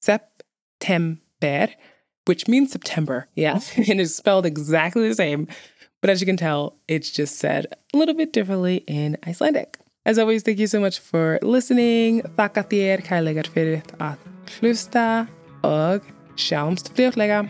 September 0.00 1.18
which 2.26 2.46
means 2.46 2.72
September. 2.72 3.28
Yeah. 3.34 3.60
and 3.76 4.00
it's 4.00 4.14
spelled 4.14 4.46
exactly 4.46 5.08
the 5.08 5.14
same. 5.14 5.48
But 6.00 6.10
as 6.10 6.20
you 6.20 6.26
can 6.26 6.36
tell, 6.36 6.76
it's 6.88 7.10
just 7.10 7.38
said 7.38 7.66
a 7.94 7.96
little 7.96 8.14
bit 8.14 8.32
differently 8.32 8.84
in 8.86 9.16
Icelandic. 9.26 9.78
As 10.04 10.18
always, 10.18 10.42
thank 10.42 10.58
you 10.58 10.66
so 10.66 10.80
much 10.80 10.98
for 10.98 11.38
listening. 11.42 12.22
Þakka 12.22 12.66
þér 12.66 13.06
fyrir 13.54 13.82
að 14.00 14.18
hlusta 14.58 15.28
og 15.62 16.02
sjáumst 16.34 16.90
fljótlega. 16.96 17.46